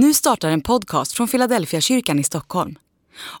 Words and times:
Nu 0.00 0.14
startar 0.14 0.50
en 0.50 0.60
podcast 0.60 1.12
från 1.12 1.28
Philadelphia 1.28 1.80
kyrkan 1.80 2.18
i 2.18 2.24
Stockholm. 2.24 2.78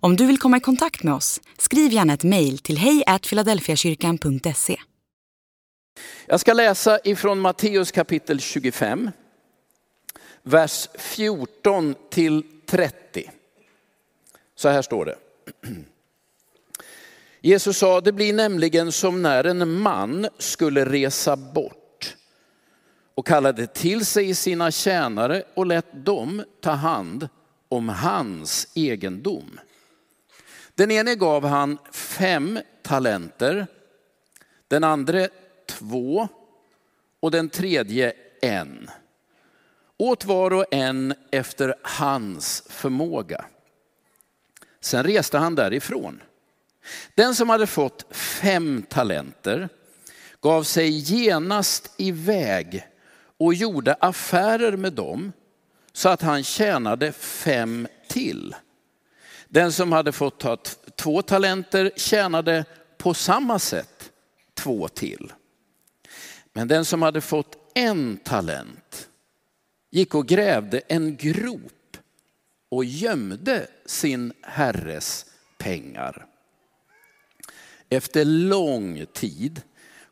Om 0.00 0.16
du 0.16 0.26
vill 0.26 0.38
komma 0.38 0.56
i 0.56 0.60
kontakt 0.60 1.02
med 1.02 1.14
oss, 1.14 1.40
skriv 1.58 1.92
gärna 1.92 2.14
ett 2.14 2.24
mejl 2.24 2.58
till 2.58 2.78
hejfiladelfiakyrkan.se. 2.78 4.80
Jag 6.26 6.40
ska 6.40 6.52
läsa 6.52 6.98
ifrån 7.04 7.40
Matteus 7.40 7.92
kapitel 7.92 8.40
25, 8.40 9.10
vers 10.42 10.88
14 10.98 11.94
till 12.10 12.44
30. 12.66 13.30
Så 14.54 14.68
här 14.68 14.82
står 14.82 15.04
det. 15.04 15.16
Jesus 17.40 17.78
sa, 17.78 18.00
det 18.00 18.12
blir 18.12 18.32
nämligen 18.32 18.92
som 18.92 19.22
när 19.22 19.44
en 19.44 19.80
man 19.80 20.28
skulle 20.38 20.84
resa 20.84 21.36
bort 21.36 21.77
och 23.18 23.26
kallade 23.26 23.66
till 23.66 24.06
sig 24.06 24.34
sina 24.34 24.70
tjänare 24.70 25.42
och 25.54 25.66
lät 25.66 26.04
dem 26.04 26.44
ta 26.60 26.70
hand 26.70 27.28
om 27.68 27.88
hans 27.88 28.68
egendom. 28.74 29.60
Den 30.74 30.90
ene 30.90 31.14
gav 31.14 31.44
han 31.44 31.78
fem 31.92 32.60
talenter, 32.82 33.66
den 34.68 34.84
andra 34.84 35.28
två 35.66 36.28
och 37.20 37.30
den 37.30 37.48
tredje 37.48 38.12
en. 38.42 38.90
Åt 39.96 40.24
var 40.24 40.52
och 40.52 40.64
en 40.70 41.14
efter 41.30 41.74
hans 41.82 42.62
förmåga. 42.68 43.44
Sen 44.80 45.04
reste 45.04 45.38
han 45.38 45.54
därifrån. 45.54 46.22
Den 47.14 47.34
som 47.34 47.48
hade 47.48 47.66
fått 47.66 48.16
fem 48.16 48.82
talenter 48.88 49.68
gav 50.40 50.62
sig 50.62 50.88
genast 50.90 51.94
iväg 51.96 52.86
och 53.38 53.54
gjorde 53.54 53.94
affärer 53.94 54.76
med 54.76 54.92
dem 54.92 55.32
så 55.92 56.08
att 56.08 56.22
han 56.22 56.44
tjänade 56.44 57.12
fem 57.12 57.88
till. 58.08 58.54
Den 59.48 59.72
som 59.72 59.92
hade 59.92 60.12
fått 60.12 60.40
ta 60.40 60.56
två 60.96 61.22
talenter 61.22 61.90
tjänade 61.96 62.64
på 62.98 63.14
samma 63.14 63.58
sätt 63.58 64.10
två 64.54 64.88
till. 64.88 65.32
Men 66.52 66.68
den 66.68 66.84
som 66.84 67.02
hade 67.02 67.20
fått 67.20 67.56
en 67.74 68.16
talent 68.16 69.08
gick 69.90 70.14
och 70.14 70.26
grävde 70.26 70.78
en 70.78 71.16
grop 71.16 71.96
och 72.68 72.84
gömde 72.84 73.66
sin 73.86 74.32
herres 74.42 75.26
pengar. 75.58 76.26
Efter 77.88 78.24
lång 78.24 79.06
tid 79.12 79.62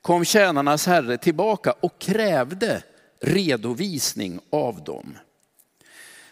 kom 0.02 0.24
tjänarnas 0.24 0.86
herre 0.86 1.18
tillbaka 1.18 1.72
och 1.80 1.98
krävde 1.98 2.82
redovisning 3.20 4.40
av 4.50 4.84
dem. 4.84 5.18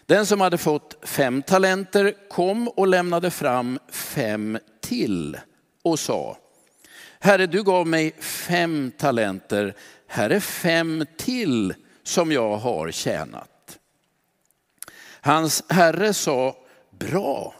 Den 0.05 0.25
som 0.25 0.41
hade 0.41 0.57
fått 0.57 0.97
fem 1.01 1.41
talenter 1.41 2.13
kom 2.29 2.67
och 2.67 2.87
lämnade 2.87 3.31
fram 3.31 3.79
fem 3.89 4.59
till 4.81 5.37
och 5.83 5.99
sa, 5.99 6.37
Herre 7.19 7.47
du 7.47 7.63
gav 7.63 7.87
mig 7.87 8.15
fem 8.19 8.91
talenter, 8.97 9.75
här 10.07 10.29
är 10.29 10.39
fem 10.39 11.05
till 11.17 11.73
som 12.03 12.31
jag 12.31 12.57
har 12.57 12.91
tjänat. 12.91 13.79
Hans 15.21 15.63
herre 15.69 16.13
sa, 16.13 16.55
bra, 16.99 17.55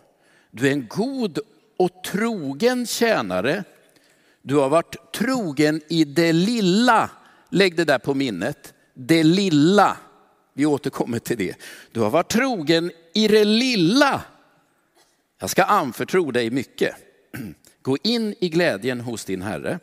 du 0.52 0.68
är 0.68 0.72
en 0.72 0.88
god 0.88 1.40
och 1.78 2.04
trogen 2.04 2.88
tjänare. 2.88 3.64
Du 4.42 4.56
har 4.56 4.70
varit 4.70 5.12
trogen 5.14 5.82
i 5.88 6.04
det 6.04 6.34
lilla, 6.34 7.10
lägg 7.50 7.76
det 7.76 7.86
där 7.86 8.00
på 8.00 8.14
minnet, 8.14 8.74
det 8.96 9.24
lilla. 9.24 9.98
Vi 10.54 10.66
återkommer 10.66 11.20
till 11.20 11.38
det. 11.38 11.56
Du 11.92 12.00
har 12.00 12.10
varit 12.10 12.32
trogen 12.32 12.92
i 13.14 13.28
det 13.28 13.46
lilla. 13.46 14.22
Jag 15.40 15.50
ska 15.50 15.64
anförtro 15.64 16.32
dig 16.32 16.50
mycket. 16.50 16.96
Gå 17.82 17.98
in 18.04 18.36
i 18.40 18.50
glädjen 18.50 19.02
hos 19.02 19.26
din 19.26 19.42
herre. 19.42 19.80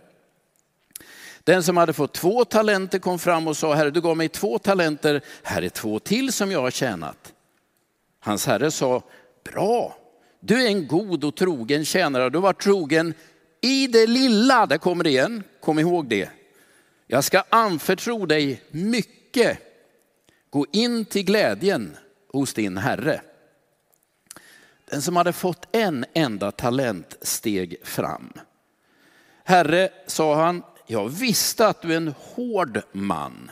Den 1.44 1.62
som 1.62 1.76
hade 1.76 1.92
fått 1.92 2.14
två 2.14 2.44
talenter 2.44 2.98
kom 2.98 3.18
fram 3.18 3.48
och 3.48 3.56
sa, 3.56 3.74
Herre 3.74 3.90
du 3.90 4.00
gav 4.00 4.16
mig 4.16 4.28
två 4.28 4.58
talenter, 4.58 5.20
här 5.42 5.62
är 5.62 5.68
två 5.68 5.98
till 5.98 6.32
som 6.32 6.50
jag 6.50 6.60
har 6.60 6.70
tjänat. 6.70 7.32
Hans 8.20 8.46
herre 8.46 8.70
sa, 8.70 9.02
bra, 9.52 9.96
du 10.40 10.62
är 10.62 10.66
en 10.66 10.86
god 10.86 11.24
och 11.24 11.36
trogen 11.36 11.84
tjänare, 11.84 12.30
du 12.30 12.38
har 12.38 12.42
varit 12.42 12.62
trogen 12.62 13.14
i 13.60 13.86
det 13.86 14.06
lilla, 14.06 14.66
där 14.66 14.78
kommer 14.78 15.04
det 15.04 15.10
igen, 15.10 15.42
kom 15.60 15.78
ihåg 15.78 16.08
det. 16.08 16.30
Jag 17.12 17.24
ska 17.24 17.42
anförtro 17.48 18.26
dig 18.26 18.62
mycket. 18.70 19.58
Gå 20.50 20.66
in 20.72 21.04
till 21.04 21.24
glädjen 21.24 21.96
hos 22.28 22.54
din 22.54 22.76
herre. 22.76 23.22
Den 24.84 25.02
som 25.02 25.16
hade 25.16 25.32
fått 25.32 25.66
en 25.72 26.04
enda 26.14 26.50
talent 26.50 27.16
steg 27.22 27.76
fram. 27.84 28.32
Herre, 29.44 29.88
sa 30.06 30.34
han, 30.34 30.62
jag 30.86 31.08
visste 31.08 31.66
att 31.66 31.82
du 31.82 31.92
är 31.92 31.96
en 31.96 32.14
hård 32.18 32.82
man 32.92 33.50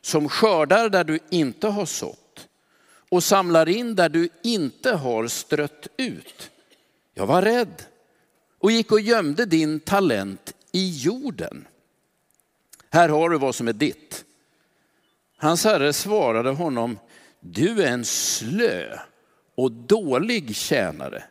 som 0.00 0.28
skördar 0.28 0.88
där 0.88 1.04
du 1.04 1.18
inte 1.30 1.68
har 1.68 1.86
sått 1.86 2.48
och 3.08 3.24
samlar 3.24 3.68
in 3.68 3.94
där 3.94 4.08
du 4.08 4.28
inte 4.42 4.92
har 4.92 5.26
strött 5.26 5.86
ut. 5.96 6.50
Jag 7.14 7.26
var 7.26 7.42
rädd 7.42 7.82
och 8.58 8.70
gick 8.70 8.92
och 8.92 9.00
gömde 9.00 9.46
din 9.46 9.80
talent 9.80 10.54
i 10.72 10.90
jorden. 10.90 11.66
Här 12.96 13.08
har 13.08 13.30
du 13.30 13.38
vad 13.38 13.54
som 13.54 13.68
är 13.68 13.72
ditt. 13.72 14.24
Hans 15.36 15.64
herre 15.64 15.92
svarade 15.92 16.50
honom, 16.50 16.98
du 17.40 17.82
är 17.82 17.86
en 17.86 18.04
slö 18.04 18.98
och 19.54 19.72
dålig 19.72 20.56
tjänare. 20.56 21.24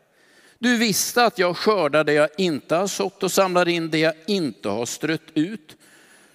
Du 0.59 0.77
visste 0.77 1.25
att 1.25 1.39
jag 1.39 1.57
skördar 1.57 2.03
det 2.03 2.13
jag 2.13 2.29
inte 2.37 2.75
har 2.75 2.87
sått 2.87 3.23
och 3.23 3.31
samlar 3.31 3.67
in 3.67 3.89
det 3.89 3.99
jag 3.99 4.13
inte 4.27 4.69
har 4.69 4.85
strött 4.85 5.31
ut. 5.33 5.77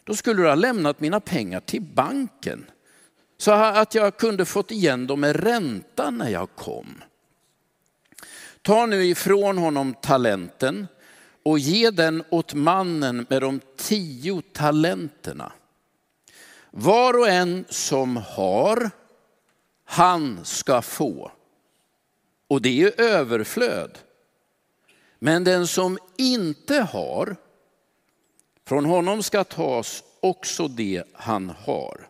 Då 0.04 0.14
skulle 0.14 0.42
du 0.42 0.48
ha 0.48 0.54
lämnat 0.54 1.00
mina 1.00 1.20
pengar 1.20 1.60
till 1.60 1.82
banken 1.82 2.70
så 3.38 3.52
att 3.52 3.94
jag 3.94 4.16
kunde 4.16 4.44
fått 4.44 4.70
igen 4.70 5.06
dem 5.06 5.20
med 5.20 5.36
ränta 5.36 6.10
när 6.10 6.28
jag 6.28 6.48
kom. 6.56 7.02
Ta 8.62 8.86
nu 8.86 9.04
ifrån 9.04 9.58
honom 9.58 9.94
talenten 10.02 10.86
och 11.42 11.58
ge 11.58 11.90
den 11.90 12.24
åt 12.30 12.54
mannen 12.54 13.26
med 13.30 13.42
de 13.42 13.60
tio 13.76 14.42
talenterna. 14.52 15.52
Var 16.70 17.18
och 17.18 17.28
en 17.28 17.64
som 17.68 18.16
har, 18.16 18.90
han 19.84 20.44
ska 20.44 20.82
få. 20.82 21.32
Och 22.48 22.62
det 22.62 22.82
är 22.82 23.00
överflöd. 23.00 23.98
Men 25.18 25.44
den 25.44 25.66
som 25.66 25.98
inte 26.16 26.80
har, 26.80 27.36
från 28.66 28.84
honom 28.84 29.22
ska 29.22 29.44
tas 29.44 30.02
också 30.20 30.68
det 30.68 31.04
han 31.12 31.50
har. 31.50 32.08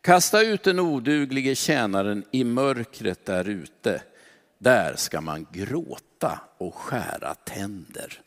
Kasta 0.00 0.42
ut 0.42 0.62
den 0.62 0.80
oduglige 0.80 1.54
tjänaren 1.54 2.24
i 2.30 2.44
mörkret 2.44 3.24
där 3.24 3.48
ute. 3.48 4.02
Där 4.58 4.94
ska 4.96 5.20
man 5.20 5.46
gråta 5.52 6.05
och 6.58 6.74
skära 6.74 7.34
tänder. 7.34 8.20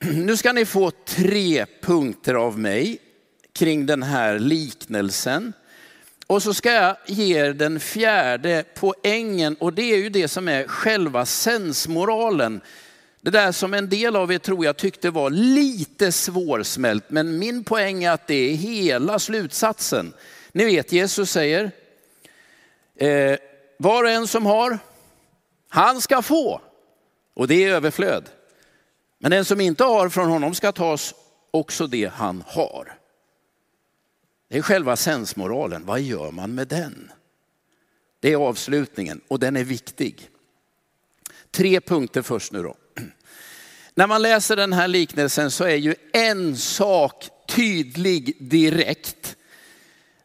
Nu 0.00 0.36
ska 0.36 0.52
ni 0.52 0.64
få 0.64 0.90
tre 0.90 1.66
punkter 1.82 2.34
av 2.34 2.58
mig 2.58 2.98
kring 3.52 3.86
den 3.86 4.02
här 4.02 4.38
liknelsen. 4.38 5.52
Och 6.26 6.42
så 6.42 6.54
ska 6.54 6.72
jag 6.72 6.96
ge 7.06 7.38
er 7.38 7.52
den 7.52 7.80
fjärde 7.80 8.64
poängen 8.74 9.56
och 9.60 9.72
det 9.72 9.82
är 9.82 9.96
ju 9.96 10.08
det 10.08 10.28
som 10.28 10.48
är 10.48 10.66
själva 10.66 11.26
sensmoralen. 11.26 12.60
Det 13.20 13.30
där 13.30 13.52
som 13.52 13.74
en 13.74 13.88
del 13.88 14.16
av 14.16 14.32
er 14.32 14.38
tror 14.38 14.64
jag 14.64 14.76
tyckte 14.76 15.10
var 15.10 15.30
lite 15.30 16.12
svårsmält, 16.12 17.04
men 17.08 17.38
min 17.38 17.64
poäng 17.64 18.04
är 18.04 18.10
att 18.10 18.26
det 18.26 18.34
är 18.34 18.54
hela 18.54 19.18
slutsatsen. 19.18 20.12
Ni 20.52 20.64
vet 20.64 20.92
Jesus 20.92 21.30
säger, 21.30 21.70
eh, 22.96 23.36
var 23.76 24.04
och 24.04 24.10
en 24.10 24.26
som 24.26 24.46
har, 24.46 24.78
han 25.74 26.00
ska 26.00 26.22
få. 26.22 26.60
Och 27.34 27.48
det 27.48 27.64
är 27.64 27.72
överflöd. 27.72 28.28
Men 29.18 29.30
den 29.30 29.44
som 29.44 29.60
inte 29.60 29.84
har 29.84 30.08
från 30.08 30.28
honom 30.28 30.54
ska 30.54 30.72
tas 30.72 31.14
också 31.50 31.86
det 31.86 32.12
han 32.14 32.44
har. 32.46 32.98
Det 34.48 34.58
är 34.58 34.62
själva 34.62 34.96
sensmoralen. 34.96 35.86
Vad 35.86 36.00
gör 36.00 36.30
man 36.30 36.54
med 36.54 36.68
den? 36.68 37.12
Det 38.20 38.32
är 38.32 38.36
avslutningen 38.36 39.20
och 39.28 39.38
den 39.38 39.56
är 39.56 39.64
viktig. 39.64 40.30
Tre 41.50 41.80
punkter 41.80 42.22
först 42.22 42.52
nu 42.52 42.62
då. 42.62 42.76
När 43.94 44.06
man 44.06 44.22
läser 44.22 44.56
den 44.56 44.72
här 44.72 44.88
liknelsen 44.88 45.50
så 45.50 45.64
är 45.64 45.76
ju 45.76 45.94
en 46.12 46.56
sak 46.56 47.28
tydlig 47.48 48.36
direkt. 48.40 49.36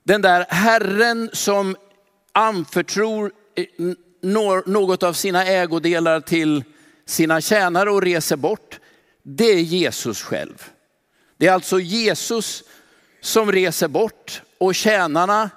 Den 0.03 0.21
där 0.21 0.45
Herren 0.49 1.29
som 1.33 1.75
anförtror 2.31 3.31
något 4.21 5.03
av 5.03 5.13
sina 5.13 5.45
ägodelar 5.45 6.19
till 6.21 6.63
sina 7.05 7.41
tjänare 7.41 7.91
och 7.91 8.01
reser 8.01 8.35
bort, 8.35 8.79
det 9.23 9.51
är 9.51 9.59
Jesus 9.59 10.21
själv. 10.21 10.69
Det 11.37 11.47
är 11.47 11.51
alltså 11.51 11.79
Jesus 11.79 12.63
som 13.21 13.51
reser 13.51 13.87
bort 13.87 14.41
och 14.57 14.75
tjänarna, 14.75 15.49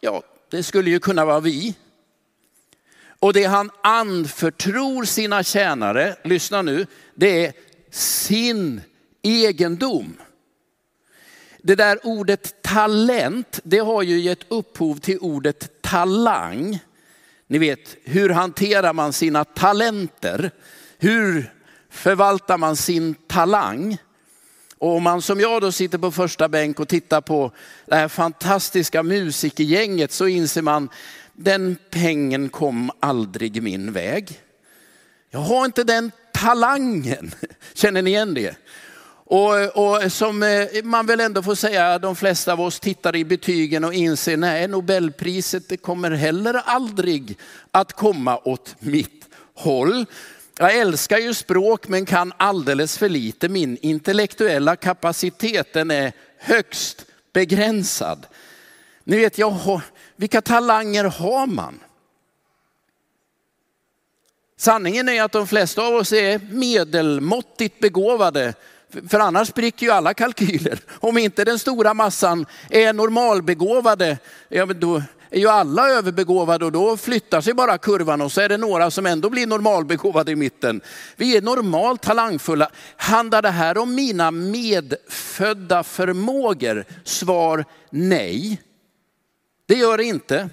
ja, 0.00 0.22
det 0.50 0.62
skulle 0.62 0.90
ju 0.90 0.98
kunna 0.98 1.24
vara 1.24 1.40
vi. 1.40 1.74
Och 3.18 3.32
det 3.32 3.44
han 3.44 3.70
anförtror 3.82 5.04
sina 5.04 5.42
tjänare, 5.42 6.16
lyssna 6.24 6.62
nu, 6.62 6.86
det 7.14 7.46
är 7.46 7.52
sin 7.90 8.80
egendom. 9.22 10.16
Det 11.62 11.74
där 11.74 11.98
ordet 12.02 12.62
talent, 12.62 13.60
det 13.62 13.78
har 13.78 14.02
ju 14.02 14.20
gett 14.20 14.44
upphov 14.48 14.96
till 14.96 15.18
ordet 15.18 15.82
talang. 15.82 16.78
Ni 17.50 17.58
vet, 17.58 17.96
hur 18.04 18.28
hanterar 18.28 18.92
man 18.92 19.12
sina 19.12 19.44
talenter? 19.44 20.50
Hur 20.98 21.52
förvaltar 21.90 22.58
man 22.58 22.76
sin 22.76 23.14
talang? 23.14 23.98
Och 24.78 24.96
om 24.96 25.02
man 25.02 25.22
som 25.22 25.40
jag 25.40 25.62
då 25.62 25.72
sitter 25.72 25.98
på 25.98 26.10
första 26.10 26.48
bänk 26.48 26.80
och 26.80 26.88
tittar 26.88 27.20
på 27.20 27.52
det 27.86 27.96
här 27.96 28.08
fantastiska 28.08 29.02
musikergänget 29.02 30.12
så 30.12 30.26
inser 30.26 30.62
man, 30.62 30.88
den 31.32 31.76
pengen 31.90 32.48
kom 32.48 32.90
aldrig 33.00 33.62
min 33.62 33.92
väg. 33.92 34.40
Jag 35.30 35.40
har 35.40 35.64
inte 35.64 35.84
den 35.84 36.12
talangen. 36.32 37.34
Känner 37.74 38.02
ni 38.02 38.10
igen 38.10 38.34
det? 38.34 38.56
Och, 39.32 39.76
och, 39.76 40.12
som 40.12 40.42
eh, 40.42 40.66
man 40.84 41.06
väl 41.06 41.20
ändå 41.20 41.42
får 41.42 41.54
säga, 41.54 41.98
de 41.98 42.16
flesta 42.16 42.52
av 42.52 42.60
oss 42.60 42.80
tittar 42.80 43.16
i 43.16 43.24
betygen 43.24 43.84
och 43.84 43.94
inser, 43.94 44.36
nej 44.36 44.68
Nobelpriset 44.68 45.68
det 45.68 45.76
kommer 45.76 46.10
heller 46.10 46.54
aldrig 46.54 47.38
att 47.70 47.92
komma 47.92 48.38
åt 48.44 48.76
mitt 48.78 49.28
håll. 49.54 50.06
Jag 50.58 50.76
älskar 50.76 51.18
ju 51.18 51.34
språk 51.34 51.88
men 51.88 52.06
kan 52.06 52.32
alldeles 52.36 52.98
för 52.98 53.08
lite. 53.08 53.48
Min 53.48 53.76
intellektuella 53.82 54.76
kapacitet 54.76 55.72
den 55.72 55.90
är 55.90 56.12
högst 56.38 57.06
begränsad. 57.32 58.26
Ni 59.04 59.16
vet, 59.16 59.38
jag 59.38 59.50
har, 59.50 59.82
vilka 60.16 60.40
talanger 60.40 61.04
har 61.04 61.46
man? 61.46 61.80
Sanningen 64.56 65.08
är 65.08 65.22
att 65.22 65.32
de 65.32 65.46
flesta 65.46 65.82
av 65.82 65.94
oss 65.94 66.12
är 66.12 66.38
medelmåttigt 66.38 67.80
begåvade. 67.80 68.54
För 69.08 69.18
annars 69.18 69.48
spricker 69.48 69.86
ju 69.86 69.92
alla 69.92 70.14
kalkyler. 70.14 70.80
Om 70.90 71.18
inte 71.18 71.44
den 71.44 71.58
stora 71.58 71.94
massan 71.94 72.46
är 72.70 72.92
normalbegåvade, 72.92 74.18
ja, 74.48 74.66
men 74.66 74.80
då 74.80 75.02
är 75.30 75.38
ju 75.38 75.48
alla 75.48 75.88
överbegåvade 75.88 76.64
och 76.64 76.72
då 76.72 76.96
flyttar 76.96 77.40
sig 77.40 77.54
bara 77.54 77.78
kurvan 77.78 78.20
och 78.20 78.32
så 78.32 78.40
är 78.40 78.48
det 78.48 78.56
några 78.56 78.90
som 78.90 79.06
ändå 79.06 79.30
blir 79.30 79.46
normalbegåvade 79.46 80.32
i 80.32 80.36
mitten. 80.36 80.80
Vi 81.16 81.36
är 81.36 81.42
normalt 81.42 82.02
talangfulla. 82.02 82.70
Handlar 82.96 83.42
det 83.42 83.50
här 83.50 83.78
om 83.78 83.94
mina 83.94 84.30
medfödda 84.30 85.82
förmågor? 85.82 86.84
Svar 87.04 87.64
nej. 87.90 88.62
Det 89.66 89.74
gör 89.74 89.98
det 89.98 90.04
inte. 90.04 90.48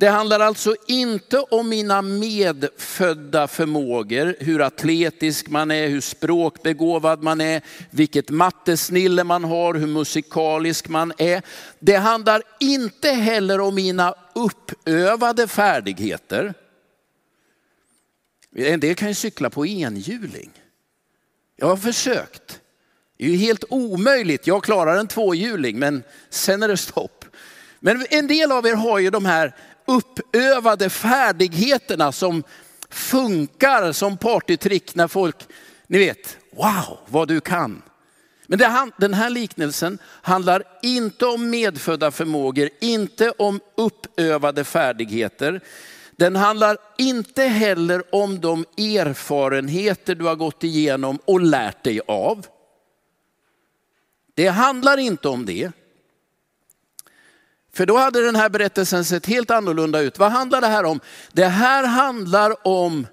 Det 0.00 0.08
handlar 0.08 0.40
alltså 0.40 0.74
inte 0.86 1.38
om 1.38 1.68
mina 1.68 2.02
medfödda 2.02 3.48
förmågor, 3.48 4.36
hur 4.38 4.60
atletisk 4.60 5.48
man 5.48 5.70
är, 5.70 5.88
hur 5.88 6.00
språkbegåvad 6.00 7.22
man 7.22 7.40
är, 7.40 7.62
vilket 7.90 8.30
mattesnille 8.30 9.24
man 9.24 9.44
har, 9.44 9.74
hur 9.74 9.86
musikalisk 9.86 10.88
man 10.88 11.12
är. 11.18 11.42
Det 11.78 11.96
handlar 11.96 12.42
inte 12.60 13.08
heller 13.08 13.60
om 13.60 13.74
mina 13.74 14.14
uppövade 14.34 15.48
färdigheter. 15.48 16.54
En 18.56 18.80
del 18.80 18.94
kan 18.94 19.08
ju 19.08 19.14
cykla 19.14 19.50
på 19.50 19.66
enhjuling. 19.66 20.50
Jag 21.56 21.66
har 21.66 21.76
försökt. 21.76 22.60
Det 23.18 23.24
är 23.24 23.28
ju 23.28 23.36
helt 23.36 23.64
omöjligt. 23.68 24.46
Jag 24.46 24.64
klarar 24.64 24.96
en 24.96 25.08
tvåhjuling 25.08 25.78
men 25.78 26.02
sen 26.30 26.62
är 26.62 26.68
det 26.68 26.76
stopp. 26.76 27.24
Men 27.80 28.06
en 28.10 28.26
del 28.26 28.52
av 28.52 28.66
er 28.66 28.74
har 28.74 28.98
ju 28.98 29.10
de 29.10 29.24
här 29.24 29.54
uppövade 29.88 30.90
färdigheterna 30.90 32.12
som 32.12 32.42
funkar 32.90 33.92
som 33.92 34.16
partytrick 34.16 34.94
när 34.94 35.08
folk, 35.08 35.36
ni 35.86 35.98
vet, 35.98 36.38
wow 36.50 36.98
vad 37.06 37.28
du 37.28 37.40
kan. 37.40 37.82
Men 38.46 38.58
det, 38.58 38.90
den 38.96 39.14
här 39.14 39.30
liknelsen 39.30 39.98
handlar 40.04 40.62
inte 40.82 41.26
om 41.26 41.50
medfödda 41.50 42.10
förmågor, 42.10 42.68
inte 42.80 43.30
om 43.30 43.60
uppövade 43.76 44.64
färdigheter. 44.64 45.60
Den 46.16 46.36
handlar 46.36 46.76
inte 46.98 47.42
heller 47.42 48.14
om 48.14 48.40
de 48.40 48.64
erfarenheter 48.76 50.14
du 50.14 50.24
har 50.24 50.36
gått 50.36 50.64
igenom 50.64 51.18
och 51.24 51.40
lärt 51.40 51.84
dig 51.84 52.00
av. 52.06 52.46
Det 54.34 54.48
handlar 54.48 54.98
inte 54.98 55.28
om 55.28 55.46
det. 55.46 55.72
För 57.78 57.86
då 57.86 57.96
hade 57.96 58.22
den 58.22 58.36
här 58.36 58.48
berättelsen 58.48 59.04
sett 59.04 59.26
helt 59.26 59.50
annorlunda 59.50 60.00
ut. 60.00 60.18
Vad 60.18 60.32
handlar 60.32 60.60
det 60.60 60.66
här 60.66 60.84
om? 60.84 61.00
Det 61.32 61.44
här 61.44 61.84
handlar 61.84 62.66
om 62.66 63.06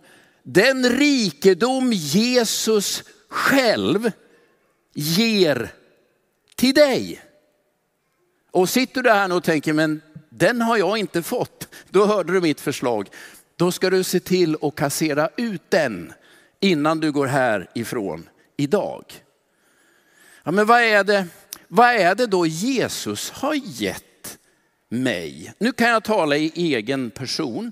den 0.43 0.89
rikedom 0.89 1.93
Jesus 1.93 3.03
själv 3.29 4.11
ger 4.93 5.69
till 6.55 6.73
dig. 6.73 7.21
Och 8.51 8.69
sitter 8.69 9.03
du 9.03 9.09
här 9.09 9.33
och 9.33 9.43
tänker, 9.43 9.73
men 9.73 10.01
den 10.29 10.61
har 10.61 10.77
jag 10.77 10.97
inte 10.97 11.23
fått. 11.23 11.67
Då 11.89 12.05
hörde 12.05 12.33
du 12.33 12.41
mitt 12.41 12.61
förslag. 12.61 13.09
Då 13.55 13.71
ska 13.71 13.89
du 13.89 14.03
se 14.03 14.19
till 14.19 14.57
att 14.61 14.75
kassera 14.75 15.29
ut 15.37 15.63
den 15.69 16.13
innan 16.59 16.99
du 16.99 17.11
går 17.11 17.27
härifrån 17.27 18.29
idag. 18.57 19.05
Ja, 20.43 20.51
men 20.51 20.65
vad 20.65 20.81
är 20.81 21.03
det, 21.03 21.27
vad 21.67 21.89
är 21.89 22.15
det 22.15 22.27
då 22.27 22.45
Jesus 22.45 23.29
har 23.29 23.53
gett 23.53 24.14
mig. 24.89 25.53
Nu 25.57 25.71
kan 25.71 25.89
jag 25.89 26.03
tala 26.03 26.37
i 26.37 26.51
egen 26.55 27.11
person. 27.11 27.71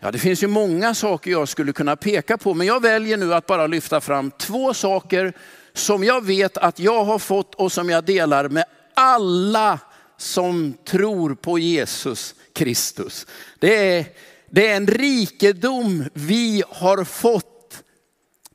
Ja, 0.00 0.10
det 0.10 0.18
finns 0.18 0.42
ju 0.42 0.46
många 0.46 0.94
saker 0.94 1.30
jag 1.30 1.48
skulle 1.48 1.72
kunna 1.72 1.96
peka 1.96 2.38
på, 2.38 2.54
men 2.54 2.66
jag 2.66 2.82
väljer 2.82 3.16
nu 3.16 3.34
att 3.34 3.46
bara 3.46 3.66
lyfta 3.66 4.00
fram 4.00 4.30
två 4.30 4.74
saker 4.74 5.32
som 5.72 6.04
jag 6.04 6.24
vet 6.24 6.56
att 6.56 6.78
jag 6.78 7.04
har 7.04 7.18
fått 7.18 7.54
och 7.54 7.72
som 7.72 7.90
jag 7.90 8.04
delar 8.04 8.48
med 8.48 8.64
alla 8.94 9.78
som 10.16 10.74
tror 10.84 11.34
på 11.34 11.58
Jesus 11.58 12.34
Kristus. 12.52 13.26
Det 13.58 13.98
är, 13.98 14.06
det 14.50 14.68
är 14.68 14.76
en 14.76 14.86
rikedom 14.86 16.04
vi 16.12 16.62
har 16.68 17.04
fått. 17.04 17.82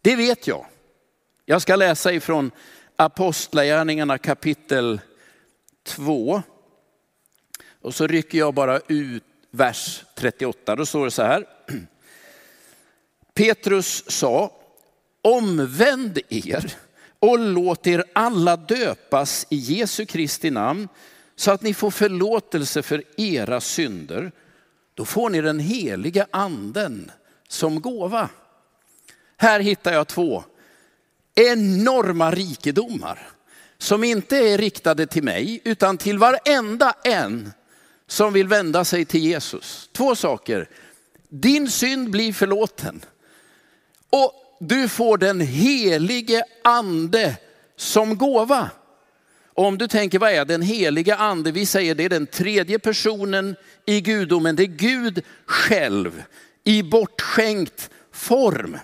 Det 0.01 0.15
vet 0.15 0.47
jag. 0.47 0.65
Jag 1.45 1.61
ska 1.61 1.75
läsa 1.75 2.13
ifrån 2.13 2.51
Apostlagärningarna 2.95 4.17
kapitel 4.17 5.01
2. 5.87 6.41
Och 7.81 7.95
så 7.95 8.07
rycker 8.07 8.37
jag 8.37 8.53
bara 8.53 8.79
ut 8.87 9.23
vers 9.51 10.03
38. 10.15 10.75
Då 10.75 10.85
står 10.85 11.05
det 11.05 11.11
så 11.11 11.23
här. 11.23 11.45
Petrus 13.33 14.11
sa, 14.11 14.51
omvänd 15.21 16.19
er 16.29 16.73
och 17.19 17.39
låt 17.39 17.87
er 17.87 18.03
alla 18.13 18.57
döpas 18.57 19.47
i 19.49 19.55
Jesu 19.55 20.05
Kristi 20.05 20.49
namn 20.49 20.87
så 21.35 21.51
att 21.51 21.61
ni 21.61 21.73
får 21.73 21.91
förlåtelse 21.91 22.81
för 22.81 23.03
era 23.17 23.61
synder. 23.61 24.31
Då 24.93 25.05
får 25.05 25.29
ni 25.29 25.41
den 25.41 25.59
heliga 25.59 26.27
anden 26.31 27.11
som 27.47 27.81
gåva. 27.81 28.29
Här 29.37 29.59
hittar 29.59 29.93
jag 29.93 30.07
två 30.07 30.43
enorma 31.35 32.31
rikedomar 32.31 33.27
som 33.77 34.03
inte 34.03 34.37
är 34.37 34.57
riktade 34.57 35.07
till 35.07 35.23
mig 35.23 35.61
utan 35.63 35.97
till 35.97 36.17
varenda 36.17 36.93
en 37.03 37.51
som 38.09 38.33
vill 38.33 38.47
vända 38.47 38.85
sig 38.85 39.05
till 39.05 39.23
Jesus. 39.23 39.89
Två 39.91 40.15
saker. 40.15 40.69
Din 41.29 41.69
synd 41.69 42.09
blir 42.09 42.33
förlåten. 42.33 43.05
Och 44.09 44.33
du 44.59 44.89
får 44.89 45.17
den 45.17 45.41
helige 45.41 46.43
ande 46.63 47.37
som 47.75 48.17
gåva. 48.17 48.69
Och 49.53 49.65
om 49.65 49.77
du 49.77 49.87
tänker, 49.87 50.19
vad 50.19 50.31
är 50.31 50.45
den 50.45 50.61
helige 50.61 51.15
ande? 51.15 51.51
Vi 51.51 51.65
säger 51.65 51.95
det 51.95 52.03
är 52.03 52.09
den 52.09 52.27
tredje 52.27 52.79
personen 52.79 53.55
i 53.85 54.01
gudomen. 54.01 54.55
Det 54.55 54.63
är 54.63 54.67
Gud 54.67 55.23
själv 55.45 56.23
i 56.63 56.83
bortskänkt 56.83 57.89
form. 58.11 58.77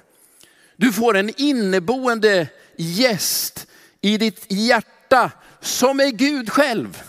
Du 0.75 0.94
får 0.94 1.17
en 1.17 1.41
inneboende 1.41 2.48
gäst 2.77 3.67
i 4.01 4.17
ditt 4.17 4.46
hjärta 4.51 5.32
som 5.62 6.00
är 6.00 6.10
Gud 6.10 6.50
själv. 6.50 7.03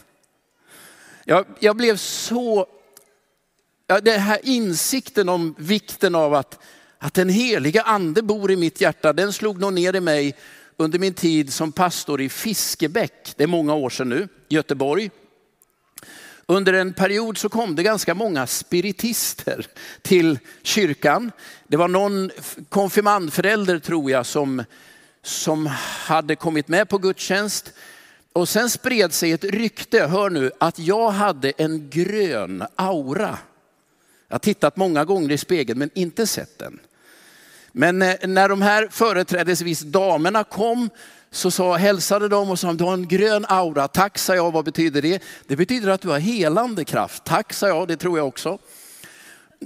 Jag, 1.28 1.47
jag 1.61 1.76
blev 1.76 1.97
så, 1.97 2.66
ja, 3.87 4.00
den 4.00 4.21
här 4.21 4.38
insikten 4.42 5.28
om 5.28 5.54
vikten 5.59 6.14
av 6.14 6.35
att, 6.35 6.59
att 6.99 7.14
den 7.14 7.28
heliga 7.28 7.83
ande 7.83 8.23
bor 8.23 8.50
i 8.50 8.56
mitt 8.56 8.80
hjärta, 8.80 9.12
den 9.12 9.33
slog 9.33 9.61
nog 9.61 9.73
ner 9.73 9.97
i 9.97 10.00
mig 10.00 10.37
under 10.76 10.99
min 10.99 11.14
tid 11.14 11.52
som 11.52 11.73
pastor 11.73 12.21
i 12.21 12.28
Fiskebäck, 12.28 13.35
det 13.37 13.42
är 13.42 13.49
många 13.49 13.75
år 13.75 13.90
sedan 13.90 14.09
nu, 14.09 14.28
Göteborg. 14.49 15.11
Under 16.47 16.73
en 16.73 16.92
period 16.92 17.38
så 17.38 17.49
kom 17.49 17.76
det 17.76 17.83
ganska 17.83 18.14
många 18.14 18.47
spiritister 18.47 19.66
till 20.02 20.38
kyrkan. 20.62 21.33
Det 21.68 21.76
var 21.76 21.88
någon 21.88 22.30
konfirmandförälder 22.68 23.78
tror 23.78 24.11
jag 24.11 24.26
som, 24.26 24.64
som 25.23 25.66
hade 26.06 26.37
kommit 26.37 26.68
med 26.68 26.88
på 26.88 26.99
gudstjänst 26.99 27.73
och 28.36 28.48
sen 28.48 28.70
spred 28.70 29.12
sig 29.12 29.32
ett 29.32 29.44
rykte, 29.44 30.06
hör 30.06 30.30
nu, 30.30 30.50
att 30.58 30.78
jag 30.78 31.10
hade 31.10 31.50
en 31.50 31.90
grön 31.90 32.64
aura. 32.76 33.38
Jag 34.28 34.34
har 34.34 34.38
tittat 34.38 34.76
många 34.76 35.04
gånger 35.04 35.32
i 35.32 35.38
spegeln 35.38 35.78
men 35.78 35.90
inte 35.94 36.26
sett 36.26 36.58
den. 36.58 36.78
Men 37.72 38.02
eh, 38.02 38.14
när 38.22 38.48
de 38.48 38.62
här 38.62 38.88
företrädesvis 38.90 39.80
damerna 39.80 40.44
kom 40.44 40.90
så 41.30 41.50
sa, 41.50 41.76
hälsade 41.76 42.28
de 42.28 42.50
och 42.50 42.58
sa, 42.58 42.72
du 42.72 42.84
har 42.84 42.92
en 42.92 43.08
grön 43.08 43.46
aura. 43.48 43.88
Tack 43.88 44.18
sa 44.18 44.34
jag, 44.34 44.52
vad 44.52 44.64
betyder 44.64 45.02
det? 45.02 45.22
Det 45.46 45.56
betyder 45.56 45.88
att 45.88 46.00
du 46.00 46.08
har 46.08 46.18
helande 46.18 46.84
kraft. 46.84 47.24
Tack 47.24 47.52
sa 47.52 47.68
jag, 47.68 47.88
det 47.88 47.96
tror 47.96 48.18
jag 48.18 48.28
också. 48.28 48.58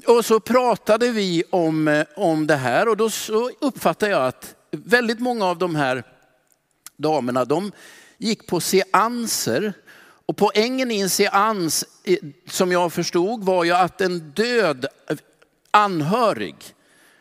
Och 0.07 0.25
så 0.25 0.41
pratade 0.41 1.11
vi 1.11 1.43
om, 1.51 1.89
eh, 1.89 2.07
om 2.17 2.47
det 2.47 2.57
här 2.57 2.89
och 2.89 2.97
då 2.97 3.11
så 3.11 3.51
uppfattade 3.61 4.13
jag 4.13 4.27
att 4.27 4.55
väldigt 4.71 5.21
många 5.21 5.47
av 5.47 5.59
de 5.59 5.75
här 5.75 6.05
damerna, 6.97 7.45
de 7.45 7.73
gick 8.21 8.47
på 8.47 8.61
seanser. 8.61 9.73
Och 10.27 10.37
poängen 10.37 10.91
i 10.91 11.01
en 11.01 11.11
seans, 11.11 11.85
som 12.47 12.73
jag 12.73 12.93
förstod, 12.93 13.45
var 13.45 13.65
ju 13.65 13.73
att 13.73 14.01
en 14.01 14.19
död 14.19 14.87
anhörig, 15.71 16.57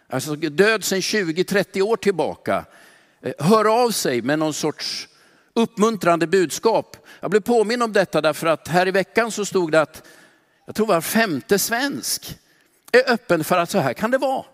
alltså 0.09 0.35
död 0.35 0.83
sedan 0.83 0.99
20-30 0.99 1.81
år 1.81 1.95
tillbaka, 1.95 2.65
eh, 3.21 3.33
hör 3.39 3.83
av 3.83 3.91
sig 3.91 4.21
med 4.21 4.39
någon 4.39 4.53
sorts 4.53 5.07
uppmuntrande 5.53 6.27
budskap. 6.27 6.97
Jag 7.19 7.31
blev 7.31 7.41
påminn 7.41 7.81
om 7.81 7.93
detta 7.93 8.21
därför 8.21 8.47
att 8.47 8.67
här 8.67 8.87
i 8.87 8.91
veckan 8.91 9.31
så 9.31 9.45
stod 9.45 9.71
det 9.71 9.81
att, 9.81 10.03
jag 10.65 10.75
tror 10.75 10.87
var 10.87 11.01
femte 11.01 11.59
svensk 11.59 12.37
är 12.91 13.11
öppen 13.11 13.43
för 13.43 13.57
att 13.57 13.69
så 13.69 13.79
här 13.79 13.93
kan 13.93 14.11
det 14.11 14.17
vara. 14.17 14.45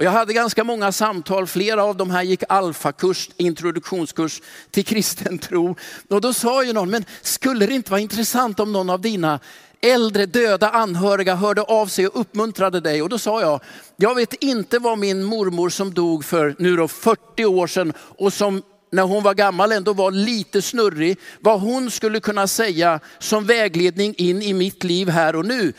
Och 0.00 0.06
jag 0.06 0.10
hade 0.10 0.32
ganska 0.32 0.64
många 0.64 0.92
samtal, 0.92 1.46
flera 1.46 1.84
av 1.84 1.96
de 1.96 2.10
här 2.10 2.22
gick 2.22 2.42
alfakurs, 2.48 3.30
introduktionskurs 3.36 4.42
till 4.70 4.84
kristen 4.84 5.38
tro. 5.38 5.76
Och 6.08 6.20
då 6.20 6.32
sa 6.32 6.64
ju 6.64 6.72
någon, 6.72 6.90
men 6.90 7.04
skulle 7.22 7.66
det 7.66 7.74
inte 7.74 7.90
vara 7.90 8.00
intressant 8.00 8.60
om 8.60 8.72
någon 8.72 8.90
av 8.90 9.00
dina 9.00 9.40
äldre 9.80 10.26
döda 10.26 10.70
anhöriga 10.70 11.34
hörde 11.34 11.62
av 11.62 11.86
sig 11.86 12.06
och 12.08 12.20
uppmuntrade 12.20 12.80
dig. 12.80 13.02
Och 13.02 13.08
då 13.08 13.18
sa 13.18 13.40
jag, 13.40 13.60
jag 13.96 14.14
vet 14.14 14.34
inte 14.34 14.78
vad 14.78 14.98
min 14.98 15.24
mormor 15.24 15.68
som 15.68 15.94
dog 15.94 16.24
för 16.24 16.54
nu 16.58 16.76
då 16.76 16.88
40 16.88 17.44
år 17.44 17.66
sedan 17.66 17.92
och 17.98 18.32
som 18.32 18.62
när 18.92 19.02
hon 19.02 19.22
var 19.22 19.34
gammal 19.34 19.72
ändå 19.72 19.92
var 19.92 20.10
lite 20.10 20.62
snurrig, 20.62 21.18
vad 21.40 21.60
hon 21.60 21.90
skulle 21.90 22.20
kunna 22.20 22.46
säga 22.46 23.00
som 23.18 23.46
vägledning 23.46 24.14
in 24.18 24.42
i 24.42 24.52
mitt 24.52 24.84
liv 24.84 25.08
här 25.08 25.36
och 25.36 25.46
nu. 25.46 25.72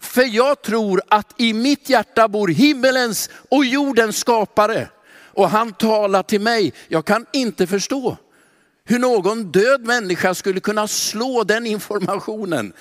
För 0.00 0.22
jag 0.22 0.62
tror 0.62 1.02
att 1.08 1.40
i 1.40 1.52
mitt 1.52 1.88
hjärta 1.88 2.28
bor 2.28 2.48
himmelens 2.48 3.30
och 3.48 3.64
jordens 3.64 4.18
skapare. 4.18 4.88
Och 5.38 5.50
han 5.50 5.72
talar 5.72 6.22
till 6.22 6.40
mig. 6.40 6.72
Jag 6.88 7.04
kan 7.04 7.26
inte 7.32 7.66
förstå 7.66 8.16
hur 8.84 8.98
någon 8.98 9.52
död 9.52 9.80
människa 9.80 10.34
skulle 10.34 10.60
kunna 10.60 10.88
slå 10.88 11.44
den 11.44 11.66
informationen. 11.66 12.72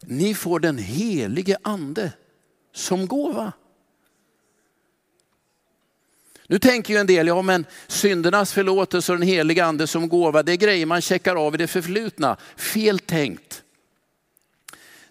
Ni 0.00 0.34
får 0.34 0.60
den 0.60 0.78
helige 0.78 1.56
ande 1.62 2.12
som 2.74 3.06
gåva. 3.06 3.52
Nu 6.46 6.58
tänker 6.58 6.94
ju 6.94 7.00
en 7.00 7.06
del, 7.06 7.26
ja 7.26 7.42
men 7.42 7.66
syndernas 7.86 8.52
förlåtelse 8.52 9.12
och 9.12 9.18
den 9.18 9.28
heliga 9.28 9.64
ande 9.64 9.86
som 9.86 10.08
gåva, 10.08 10.42
det 10.42 10.52
är 10.52 10.56
grejer 10.56 10.86
man 10.86 11.00
checkar 11.00 11.46
av 11.46 11.54
i 11.54 11.58
det 11.58 11.66
förflutna. 11.66 12.36
Fel 12.56 12.98
tänkt. 12.98 13.62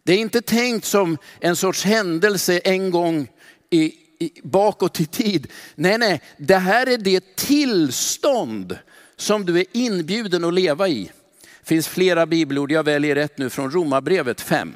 Det 0.03 0.13
är 0.13 0.17
inte 0.17 0.41
tänkt 0.41 0.85
som 0.85 1.17
en 1.39 1.55
sorts 1.55 1.83
händelse 1.83 2.57
en 2.57 2.91
gång 2.91 3.27
i, 3.69 3.83
i, 4.19 4.31
bakåt 4.43 4.99
i 4.99 5.05
tid. 5.05 5.47
Nej, 5.75 5.97
nej, 5.97 6.21
det 6.37 6.57
här 6.57 6.89
är 6.89 6.97
det 6.97 7.35
tillstånd 7.35 8.77
som 9.15 9.45
du 9.45 9.59
är 9.59 9.65
inbjuden 9.71 10.43
att 10.43 10.53
leva 10.53 10.87
i. 10.87 11.11
Det 11.59 11.67
finns 11.67 11.87
flera 11.87 12.25
bibelord, 12.25 12.71
jag 12.71 12.83
väljer 12.83 13.15
ett 13.15 13.37
nu 13.37 13.49
från 13.49 13.71
Romarbrevet 13.71 14.41
5. 14.41 14.73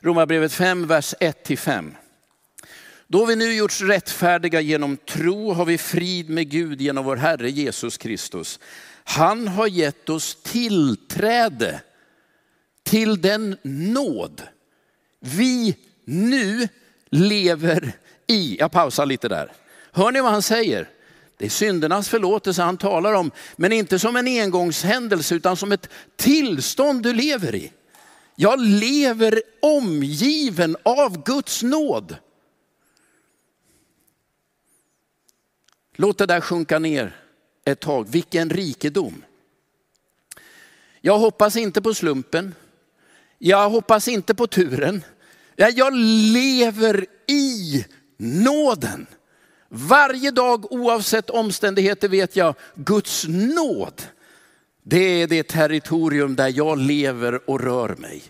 Romarbrevet 0.00 0.52
5, 0.52 0.86
vers 0.86 1.14
1-5. 1.20 1.94
Då 3.06 3.24
vi 3.24 3.36
nu 3.36 3.54
gjorts 3.54 3.80
rättfärdiga 3.80 4.60
genom 4.60 4.96
tro 4.96 5.52
har 5.52 5.64
vi 5.64 5.78
frid 5.78 6.30
med 6.30 6.50
Gud 6.50 6.80
genom 6.80 7.04
vår 7.04 7.16
Herre 7.16 7.50
Jesus 7.50 7.96
Kristus. 7.96 8.60
Han 9.04 9.48
har 9.48 9.66
gett 9.66 10.08
oss 10.08 10.42
tillträde 10.42 11.80
till 12.84 13.20
den 13.20 13.56
nåd 13.62 14.42
vi 15.20 15.76
nu 16.04 16.68
lever 17.10 17.92
i. 18.26 18.56
Jag 18.58 18.72
pausar 18.72 19.06
lite 19.06 19.28
där. 19.28 19.52
Hör 19.92 20.12
ni 20.12 20.20
vad 20.20 20.32
han 20.32 20.42
säger? 20.42 20.88
Det 21.36 21.44
är 21.44 21.50
syndernas 21.50 22.08
förlåtelse 22.08 22.62
han 22.62 22.76
talar 22.76 23.14
om, 23.14 23.30
men 23.56 23.72
inte 23.72 23.98
som 23.98 24.16
en 24.16 24.26
engångshändelse 24.26 25.34
utan 25.34 25.56
som 25.56 25.72
ett 25.72 25.88
tillstånd 26.16 27.02
du 27.02 27.12
lever 27.12 27.54
i. 27.54 27.72
Jag 28.36 28.60
lever 28.60 29.42
omgiven 29.62 30.76
av 30.82 31.24
Guds 31.24 31.62
nåd. 31.62 32.16
Låt 35.96 36.18
det 36.18 36.26
där 36.26 36.40
sjunka 36.40 36.78
ner 36.78 37.16
ett 37.64 37.80
tag. 37.80 38.08
Vilken 38.08 38.50
rikedom. 38.50 39.24
Jag 41.00 41.18
hoppas 41.18 41.56
inte 41.56 41.82
på 41.82 41.94
slumpen. 41.94 42.54
Jag 43.46 43.70
hoppas 43.70 44.08
inte 44.08 44.34
på 44.34 44.46
turen. 44.46 45.04
Jag 45.56 45.94
lever 46.32 47.06
i 47.26 47.84
nåden. 48.16 49.06
Varje 49.68 50.30
dag 50.30 50.72
oavsett 50.72 51.30
omständigheter 51.30 52.08
vet 52.08 52.36
jag 52.36 52.54
Guds 52.74 53.24
nåd. 53.28 54.02
Det 54.82 55.22
är 55.22 55.26
det 55.26 55.42
territorium 55.48 56.36
där 56.36 56.52
jag 56.56 56.78
lever 56.78 57.50
och 57.50 57.60
rör 57.60 57.96
mig. 57.98 58.22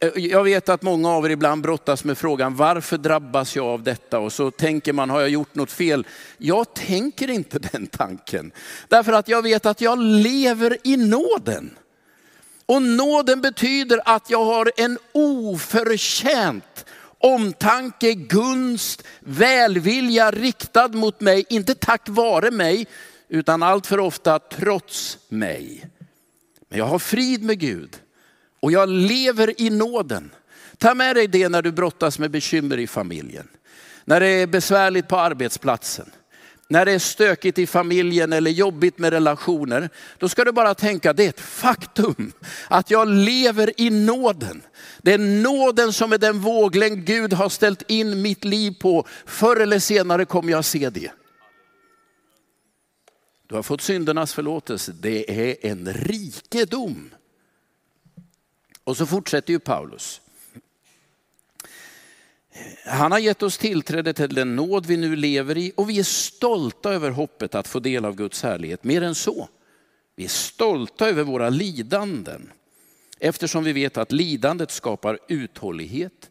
Eh, 0.00 0.10
jag 0.16 0.44
vet 0.44 0.68
att 0.68 0.82
många 0.82 1.10
av 1.10 1.26
er 1.26 1.30
ibland 1.30 1.62
brottas 1.62 2.04
med 2.04 2.18
frågan 2.18 2.56
varför 2.56 2.98
drabbas 2.98 3.56
jag 3.56 3.66
av 3.66 3.82
detta? 3.82 4.18
Och 4.18 4.32
så 4.32 4.50
tänker 4.50 4.92
man, 4.92 5.10
har 5.10 5.20
jag 5.20 5.30
gjort 5.30 5.54
något 5.54 5.72
fel? 5.72 6.06
Jag 6.38 6.74
tänker 6.74 7.30
inte 7.30 7.58
den 7.58 7.86
tanken. 7.86 8.52
Därför 8.88 9.12
att 9.12 9.28
jag 9.28 9.42
vet 9.42 9.66
att 9.66 9.80
jag 9.80 9.98
lever 9.98 10.78
i 10.84 10.96
nåden. 10.96 11.78
Och 12.72 12.82
nåden 12.82 13.40
betyder 13.40 14.00
att 14.04 14.30
jag 14.30 14.44
har 14.44 14.72
en 14.76 14.98
oförtjänt 15.12 16.84
omtanke, 17.18 18.14
gunst, 18.14 19.02
välvilja 19.20 20.30
riktad 20.30 20.88
mot 20.88 21.20
mig. 21.20 21.44
Inte 21.48 21.74
tack 21.74 22.08
vare 22.08 22.50
mig, 22.50 22.86
utan 23.28 23.62
allt 23.62 23.86
för 23.86 24.00
ofta 24.00 24.38
trots 24.38 25.18
mig. 25.28 25.84
Men 26.68 26.78
jag 26.78 26.86
har 26.86 26.98
frid 26.98 27.42
med 27.42 27.58
Gud 27.58 27.96
och 28.60 28.72
jag 28.72 28.88
lever 28.88 29.60
i 29.60 29.70
nåden. 29.70 30.30
Ta 30.78 30.94
med 30.94 31.16
dig 31.16 31.26
det 31.26 31.48
när 31.48 31.62
du 31.62 31.72
brottas 31.72 32.18
med 32.18 32.30
bekymmer 32.30 32.78
i 32.78 32.86
familjen. 32.86 33.48
När 34.04 34.20
det 34.20 34.28
är 34.28 34.46
besvärligt 34.46 35.08
på 35.08 35.16
arbetsplatsen 35.16 36.10
när 36.72 36.84
det 36.84 36.92
är 36.92 36.98
stökigt 36.98 37.58
i 37.58 37.66
familjen 37.66 38.32
eller 38.32 38.50
jobbigt 38.50 38.98
med 38.98 39.12
relationer, 39.12 39.90
då 40.18 40.28
ska 40.28 40.44
du 40.44 40.52
bara 40.52 40.74
tänka, 40.74 41.12
det 41.12 41.24
är 41.24 41.28
ett 41.28 41.40
faktum 41.40 42.32
att 42.68 42.90
jag 42.90 43.08
lever 43.08 43.80
i 43.80 43.90
nåden. 43.90 44.62
Det 45.02 45.12
är 45.12 45.18
nåden 45.18 45.92
som 45.92 46.12
är 46.12 46.18
den 46.18 46.40
våglängd 46.40 47.04
Gud 47.04 47.32
har 47.32 47.48
ställt 47.48 47.90
in 47.90 48.22
mitt 48.22 48.44
liv 48.44 48.74
på. 48.80 49.06
Förr 49.26 49.60
eller 49.60 49.78
senare 49.78 50.24
kommer 50.24 50.52
jag 50.52 50.64
se 50.64 50.90
det. 50.90 51.12
Du 53.46 53.54
har 53.54 53.62
fått 53.62 53.80
syndernas 53.80 54.34
förlåtelse, 54.34 54.92
det 54.92 55.50
är 55.50 55.70
en 55.70 55.92
rikedom. 55.92 57.10
Och 58.84 58.96
så 58.96 59.06
fortsätter 59.06 59.52
ju 59.52 59.58
Paulus. 59.58 60.21
Han 62.86 63.12
har 63.12 63.18
gett 63.18 63.42
oss 63.42 63.58
tillträde 63.58 64.12
till 64.12 64.34
den 64.34 64.56
nåd 64.56 64.86
vi 64.86 64.96
nu 64.96 65.16
lever 65.16 65.58
i 65.58 65.72
och 65.76 65.90
vi 65.90 65.98
är 65.98 66.02
stolta 66.02 66.92
över 66.92 67.10
hoppet 67.10 67.54
att 67.54 67.68
få 67.68 67.80
del 67.80 68.04
av 68.04 68.16
Guds 68.16 68.42
härlighet. 68.42 68.84
Mer 68.84 69.02
än 69.02 69.14
så, 69.14 69.48
vi 70.16 70.24
är 70.24 70.28
stolta 70.28 71.08
över 71.08 71.22
våra 71.22 71.48
lidanden 71.50 72.52
eftersom 73.20 73.64
vi 73.64 73.72
vet 73.72 73.96
att 73.96 74.12
lidandet 74.12 74.70
skapar 74.70 75.18
uthållighet, 75.28 76.30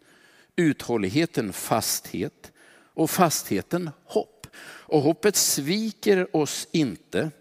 uthålligheten 0.56 1.54
fasthet 1.54 2.52
och 2.94 3.10
fastheten 3.10 3.90
hopp. 4.06 4.48
Och 4.64 5.02
hoppet 5.02 5.36
sviker 5.36 6.36
oss 6.36 6.68
inte, 6.72 7.32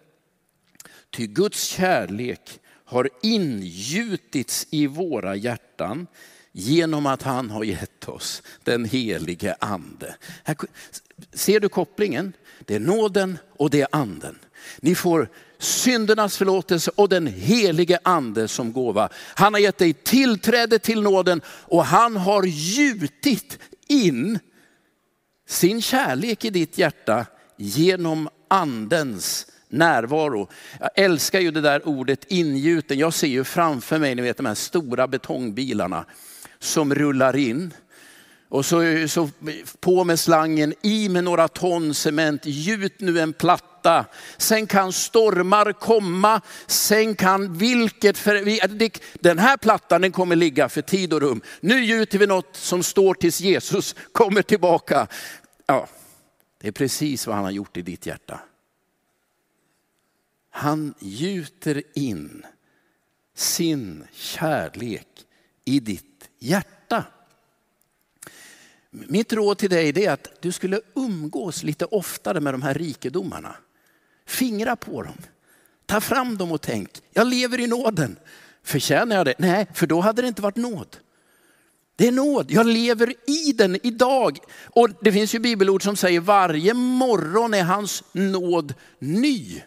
ty 1.10 1.26
Guds 1.26 1.64
kärlek 1.64 2.60
har 2.84 3.08
ingjutits 3.22 4.66
i 4.70 4.86
våra 4.86 5.36
hjärtan 5.36 6.06
genom 6.52 7.06
att 7.06 7.22
han 7.22 7.50
har 7.50 7.64
gett 7.64 8.08
oss 8.08 8.42
den 8.64 8.84
helige 8.84 9.56
ande. 9.58 10.14
Här, 10.44 10.56
ser 11.32 11.60
du 11.60 11.68
kopplingen? 11.68 12.32
Det 12.64 12.74
är 12.74 12.80
nåden 12.80 13.38
och 13.56 13.70
det 13.70 13.80
är 13.80 13.88
anden. 13.92 14.38
Ni 14.80 14.94
får 14.94 15.28
syndernas 15.58 16.36
förlåtelse 16.36 16.90
och 16.94 17.08
den 17.08 17.26
helige 17.26 17.98
ande 18.02 18.48
som 18.48 18.72
gåva. 18.72 19.08
Han 19.14 19.54
har 19.54 19.60
gett 19.60 19.78
dig 19.78 19.92
tillträde 19.92 20.78
till 20.78 21.02
nåden 21.02 21.40
och 21.46 21.84
han 21.84 22.16
har 22.16 22.42
gjutit 22.44 23.58
in 23.88 24.38
sin 25.48 25.82
kärlek 25.82 26.44
i 26.44 26.50
ditt 26.50 26.78
hjärta 26.78 27.26
genom 27.56 28.28
andens 28.48 29.46
närvaro. 29.68 30.48
Jag 30.80 30.90
älskar 30.94 31.40
ju 31.40 31.50
det 31.50 31.60
där 31.60 31.88
ordet 31.88 32.24
ingjuten. 32.28 32.98
Jag 32.98 33.14
ser 33.14 33.26
ju 33.26 33.44
framför 33.44 33.98
mig, 33.98 34.14
ni 34.14 34.22
vet 34.22 34.36
de 34.36 34.46
här 34.46 34.54
stora 34.54 35.08
betongbilarna 35.08 36.04
som 36.60 36.94
rullar 36.94 37.36
in. 37.36 37.74
Och 38.48 38.66
så, 38.66 39.08
så 39.08 39.30
på 39.80 40.04
med 40.04 40.20
slangen, 40.20 40.74
i 40.82 41.08
med 41.08 41.24
några 41.24 41.48
ton 41.48 41.94
cement, 41.94 42.42
gjut 42.44 43.00
nu 43.00 43.20
en 43.20 43.32
platta. 43.32 44.06
Sen 44.38 44.66
kan 44.66 44.92
stormar 44.92 45.72
komma, 45.72 46.40
sen 46.66 47.14
kan 47.14 47.54
vilket, 47.54 48.18
för, 48.18 49.22
den 49.22 49.38
här 49.38 49.56
plattan 49.56 50.02
den 50.02 50.12
kommer 50.12 50.36
ligga 50.36 50.68
för 50.68 50.82
tid 50.82 51.12
och 51.12 51.20
rum. 51.20 51.40
Nu 51.60 51.84
gjuter 51.84 52.18
vi 52.18 52.26
något 52.26 52.56
som 52.56 52.82
står 52.82 53.14
tills 53.14 53.40
Jesus 53.40 53.94
kommer 54.12 54.42
tillbaka. 54.42 55.06
Ja, 55.66 55.88
det 56.60 56.68
är 56.68 56.72
precis 56.72 57.26
vad 57.26 57.36
han 57.36 57.44
har 57.44 57.50
gjort 57.50 57.76
i 57.76 57.82
ditt 57.82 58.06
hjärta. 58.06 58.40
Han 60.50 60.94
gjuter 60.98 61.82
in 61.94 62.46
sin 63.34 64.04
kärlek 64.12 65.06
i 65.70 65.80
ditt 65.80 66.28
hjärta. 66.38 67.04
Mitt 68.90 69.32
råd 69.32 69.58
till 69.58 69.70
dig 69.70 70.04
är 70.04 70.10
att 70.10 70.28
du 70.40 70.52
skulle 70.52 70.80
umgås 70.94 71.62
lite 71.62 71.84
oftare 71.84 72.40
med 72.40 72.54
de 72.54 72.62
här 72.62 72.74
rikedomarna. 72.74 73.56
Fingra 74.26 74.76
på 74.76 75.02
dem. 75.02 75.16
Ta 75.86 76.00
fram 76.00 76.36
dem 76.36 76.52
och 76.52 76.60
tänk, 76.60 76.90
jag 77.12 77.26
lever 77.26 77.60
i 77.60 77.66
nåden. 77.66 78.18
Förtjänar 78.62 79.16
jag 79.16 79.26
det? 79.26 79.34
Nej, 79.38 79.66
för 79.74 79.86
då 79.86 80.00
hade 80.00 80.22
det 80.22 80.28
inte 80.28 80.42
varit 80.42 80.56
nåd. 80.56 80.96
Det 81.96 82.06
är 82.06 82.12
nåd, 82.12 82.50
jag 82.50 82.66
lever 82.66 83.14
i 83.26 83.52
den 83.52 83.86
idag. 83.86 84.38
Och 84.66 84.88
det 85.00 85.12
finns 85.12 85.34
ju 85.34 85.38
bibelord 85.38 85.82
som 85.82 85.96
säger 85.96 86.20
varje 86.20 86.74
morgon 86.74 87.54
är 87.54 87.62
hans 87.62 88.04
nåd 88.12 88.74
ny. 88.98 89.62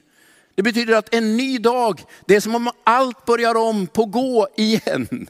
Det 0.55 0.63
betyder 0.63 0.95
att 0.95 1.13
en 1.13 1.38
ny 1.38 1.57
dag, 1.57 2.01
det 2.25 2.36
är 2.36 2.39
som 2.39 2.55
om 2.55 2.69
allt 2.83 3.25
börjar 3.25 3.55
om 3.55 3.88
på 3.88 4.05
gå 4.05 4.48
igen. 4.55 5.27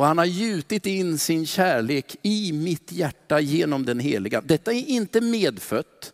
Och 0.00 0.06
han 0.06 0.18
har 0.18 0.24
gjutit 0.24 0.86
in 0.86 1.18
sin 1.18 1.46
kärlek 1.46 2.16
i 2.22 2.52
mitt 2.52 2.92
hjärta 2.92 3.40
genom 3.40 3.86
den 3.86 4.00
heliga. 4.00 4.40
Detta 4.40 4.72
är 4.72 4.88
inte 4.88 5.20
medfött. 5.20 6.12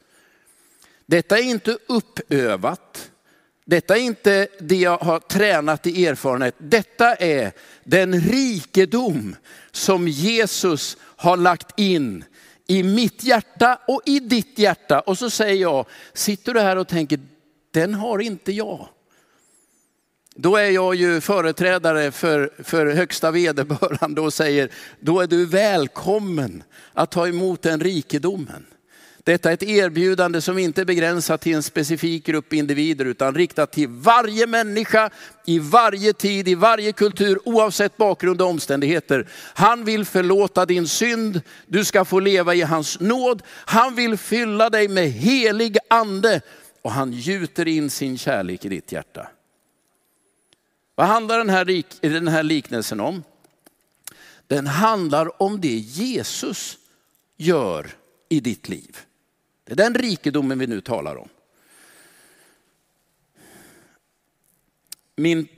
Detta 1.07 1.39
är 1.39 1.43
inte 1.43 1.79
uppövat. 1.89 3.11
Detta 3.65 3.97
är 3.97 4.01
inte 4.01 4.49
det 4.61 4.77
jag 4.77 4.99
har 4.99 5.19
tränat 5.19 5.87
i 5.87 6.07
erfarenhet. 6.07 6.55
Detta 6.59 7.15
är 7.15 7.53
den 7.85 8.21
rikedom 8.21 9.37
som 9.71 10.09
Jesus 10.09 10.97
har 11.01 11.37
lagt 11.37 11.79
in 11.79 12.25
i 12.67 12.83
mitt 12.83 13.25
hjärta 13.25 13.79
och 13.89 14.03
i 14.07 14.21
ditt 14.21 14.59
hjärta. 14.59 15.01
Och 15.01 15.19
så 15.19 15.31
säger 15.31 15.63
jag, 15.63 15.87
sitter 16.13 16.55
du 16.55 16.61
här 16.61 16.77
och 16.77 16.89
tänker, 16.89 17.21
den 17.71 17.95
har 17.95 18.19
inte 18.19 18.53
jag. 18.53 18.89
Då 20.39 20.57
är 20.57 20.71
jag 20.71 20.95
ju 20.95 21.21
företrädare 21.21 22.11
för, 22.11 22.51
för 22.63 22.87
högsta 22.87 23.31
vederbörande 23.31 24.21
och 24.21 24.33
säger, 24.33 24.69
då 25.01 25.21
är 25.21 25.27
du 25.27 25.47
välkommen 25.47 26.63
att 26.93 27.11
ta 27.11 27.29
emot 27.29 27.63
den 27.63 27.81
rikedomen. 27.81 28.67
Detta 29.25 29.51
är 29.51 29.55
ett 29.55 29.63
erbjudande 29.63 30.41
som 30.41 30.59
inte 30.59 30.81
är 30.81 30.85
begränsat 30.85 31.41
till 31.41 31.55
en 31.55 31.63
specifik 31.63 32.27
grupp 32.27 32.53
individer 32.53 33.05
utan 33.05 33.35
riktat 33.35 33.73
till 33.73 33.89
varje 33.89 34.47
människa 34.47 35.11
i 35.47 35.59
varje 35.59 36.13
tid, 36.13 36.49
i 36.49 36.55
varje 36.55 36.93
kultur, 36.93 37.39
oavsett 37.45 37.97
bakgrund 37.97 38.43
och 38.43 38.49
omständigheter. 38.49 39.29
Han 39.55 39.85
vill 39.85 40.05
förlåta 40.05 40.67
din 40.67 40.89
synd, 40.89 41.41
du 41.67 41.85
ska 41.85 42.05
få 42.05 42.21
leva 42.21 42.55
i 42.55 42.63
hans 42.63 43.01
nåd. 43.01 43.43
Han 43.49 43.95
vill 43.95 44.17
fylla 44.17 44.71
dig 44.71 44.89
med 44.89 45.11
helig 45.11 45.77
ande 45.91 46.41
och 46.83 46.93
han 46.93 47.13
gjuter 47.13 47.69
in 47.69 47.91
sin 47.91 48.19
kärlek 48.19 48.65
i 48.65 48.69
ditt 48.69 48.93
hjärta. 48.93 49.29
Vad 50.97 51.07
handlar 51.07 51.39
den 51.39 51.51
här, 51.51 51.83
den 52.01 52.29
här 52.29 52.43
liknelsen 52.43 53.01
om? 53.01 53.23
Den 54.47 54.67
handlar 54.67 55.43
om 55.43 55.61
det 55.61 55.77
Jesus 55.77 56.79
gör 57.37 57.91
i 58.29 58.41
ditt 58.41 58.69
liv. 58.69 58.99
Det 59.65 59.73
är 59.73 59.77
den 59.77 59.95
rikedomen 59.95 60.59
vi 60.59 60.67
nu 60.67 60.81
talar 60.81 61.17
om. 61.17 61.29
Min 65.17 65.49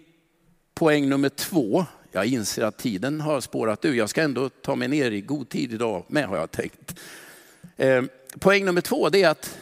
poäng 0.74 1.08
nummer 1.08 1.28
två, 1.28 1.86
jag 2.12 2.26
inser 2.26 2.62
att 2.62 2.78
tiden 2.78 3.20
har 3.20 3.40
spårat 3.40 3.84
ur. 3.84 3.94
Jag 3.94 4.10
ska 4.10 4.22
ändå 4.22 4.48
ta 4.48 4.76
mig 4.76 4.88
ner 4.88 5.10
i 5.10 5.20
god 5.20 5.48
tid 5.48 5.72
idag 5.72 6.04
med 6.08 6.28
har 6.28 6.36
jag 6.36 6.50
tänkt. 6.50 7.00
Eh, 7.76 8.02
poäng 8.38 8.64
nummer 8.64 8.80
två 8.80 9.08
det 9.08 9.22
är 9.22 9.28
att 9.28 9.58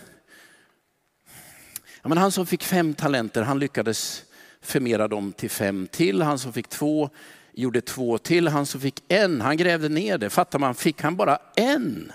ja, 2.02 2.08
men 2.08 2.18
han 2.18 2.32
som 2.32 2.46
fick 2.46 2.62
fem 2.62 2.94
talenter, 2.94 3.42
han 3.42 3.58
lyckades 3.58 4.25
förmera 4.66 5.08
dem 5.08 5.32
till 5.32 5.50
fem 5.50 5.88
till. 5.90 6.22
Han 6.22 6.38
som 6.38 6.52
fick 6.52 6.68
två 6.68 7.10
gjorde 7.52 7.80
två 7.80 8.18
till. 8.18 8.48
Han 8.48 8.66
som 8.66 8.80
fick 8.80 9.02
en, 9.08 9.40
han 9.40 9.56
grävde 9.56 9.88
ner 9.88 10.18
det. 10.18 10.30
Fattar 10.30 10.58
man, 10.58 10.74
fick 10.74 11.02
han 11.02 11.16
bara 11.16 11.38
en 11.56 12.12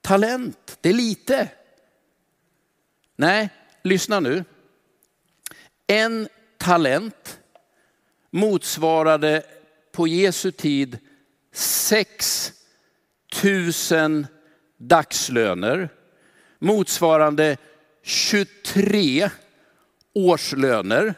talent? 0.00 0.78
Det 0.80 0.88
är 0.88 0.92
lite. 0.92 1.48
Nej, 3.16 3.48
lyssna 3.82 4.20
nu. 4.20 4.44
En 5.86 6.28
talent 6.58 7.38
motsvarade 8.30 9.42
på 9.92 10.06
Jesu 10.06 10.50
tid 10.50 10.98
6 11.52 12.52
000 13.90 14.26
dagslöner 14.76 15.88
motsvarande 16.58 17.56
23 18.02 19.30
årslöner. 20.14 21.14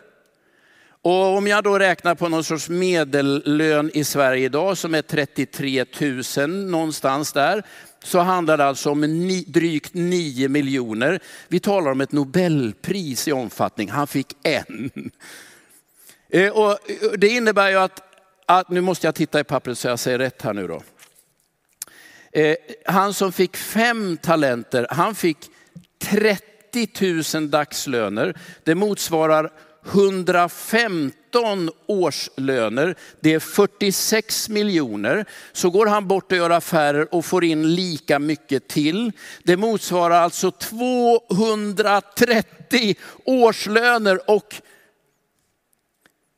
Och 1.04 1.37
om 1.37 1.46
jag 1.46 1.64
då 1.64 1.78
räknar 1.78 2.14
på 2.14 2.28
någon 2.28 2.44
sorts 2.44 2.68
medellön 2.68 3.90
i 3.94 4.04
Sverige 4.04 4.44
idag 4.44 4.78
som 4.78 4.94
är 4.94 5.02
33 5.02 5.85
000 6.37 6.50
någonstans 6.50 7.33
där, 7.33 7.62
så 8.04 8.18
handlar 8.18 8.57
det 8.57 8.64
alltså 8.64 8.90
om 8.90 9.00
ni, 9.00 9.44
drygt 9.46 9.94
9 9.94 10.48
miljoner. 10.48 11.20
Vi 11.48 11.61
talar 11.61 11.90
om 11.90 12.00
ett 12.00 12.12
Nobelpris 12.12 13.28
i 13.28 13.33
omfattning. 13.33 13.90
Han 13.90 14.07
fick 14.07 14.37
en. 14.42 14.90
Eh, 16.28 16.52
och 16.52 16.70
eh, 16.70 17.12
det 17.16 17.28
innebär 17.28 17.70
ju 17.70 17.76
att, 17.76 18.02
att, 18.46 18.68
nu 18.68 18.80
måste 18.80 19.07
jag 19.07 19.14
titta 19.14 19.40
i 19.40 19.44
pappret 19.44 19.78
så 19.78 19.88
jag 19.88 19.98
säger 19.98 20.18
rätt 20.18 20.42
här 20.42 20.52
nu 20.52 20.66
då. 20.66 20.83
Eh, 22.33 22.57
han 22.85 23.14
som 23.14 23.33
fick 23.33 23.57
fem 23.57 24.16
talenter, 24.16 24.87
han 24.90 25.14
fick 25.14 25.38
30 25.98 26.54
000 27.35 27.51
dagslöner. 27.51 28.39
Det 28.65 28.75
motsvarar 28.75 29.51
115 29.87 31.71
årslöner, 31.87 32.97
det 33.21 33.35
är 33.35 33.39
46 33.39 34.49
miljoner. 34.49 35.25
Så 35.53 35.71
går 35.71 35.87
han 35.87 36.09
bort 36.09 36.33
och 36.33 36.39
gör 36.39 36.51
affärer 36.51 37.15
och 37.15 37.25
får 37.25 37.45
in 37.45 37.75
lika 37.75 38.19
mycket 38.19 38.69
till. 38.69 39.13
Det 39.43 39.57
motsvarar 39.57 40.21
alltså 40.21 40.51
230 40.51 42.95
årslöner 43.25 44.31
och 44.31 44.55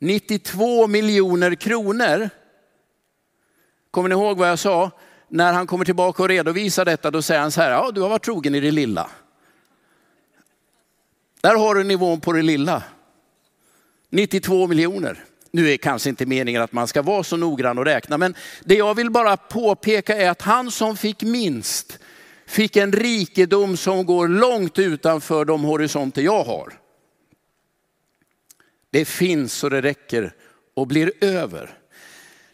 92 0.01 0.87
miljoner 0.87 1.55
kronor. 1.55 2.31
Kommer 3.91 4.09
ni 4.09 4.15
ihåg 4.15 4.39
vad 4.39 4.49
jag 4.49 4.59
sa? 4.59 4.91
När 5.29 5.53
han 5.53 5.67
kommer 5.67 5.85
tillbaka 5.85 6.23
och 6.23 6.29
redovisar 6.29 6.85
detta, 6.85 7.11
då 7.11 7.23
säger 7.23 7.41
han 7.41 7.51
så 7.51 7.61
här, 7.61 7.71
ja 7.71 7.91
du 7.95 8.01
har 8.01 8.09
varit 8.09 8.25
trogen 8.25 8.55
i 8.55 8.61
det 8.61 8.71
lilla. 8.71 9.11
Där 11.47 11.55
har 11.55 11.75
du 11.75 11.85
nivån 11.85 12.21
på 12.21 12.33
det 12.33 12.43
lilla. 12.43 12.83
92 14.11 14.67
miljoner. 14.67 15.25
Nu 15.51 15.71
är 15.71 15.77
kanske 15.77 16.09
inte 16.09 16.27
meningen 16.27 16.63
att 16.63 16.73
man 16.73 16.89
ska 16.89 17.03
vara 17.03 17.23
så 17.23 17.37
noggrann 17.37 17.79
och 17.79 17.85
räkna, 17.85 18.19
men 18.19 18.35
det 18.65 18.75
jag 18.75 18.95
vill 18.95 19.11
bara 19.11 19.37
påpeka 19.37 20.17
är 20.17 20.31
att 20.31 20.43
han 20.43 20.71
som 20.71 20.97
fick 20.97 21.23
minst 21.23 21.99
fick 22.47 22.77
en 22.77 22.93
rikedom 22.93 23.77
som 23.77 24.07
går 24.07 24.29
långt 24.29 24.79
utanför 24.79 25.45
de 25.45 25.65
horisonter 25.65 26.23
jag 26.23 26.45
har. 26.45 26.73
Det 28.91 29.05
finns 29.05 29.53
så 29.53 29.69
det 29.69 29.83
räcker 29.83 30.35
och 30.75 30.87
blir 30.87 31.13
över. 31.21 31.79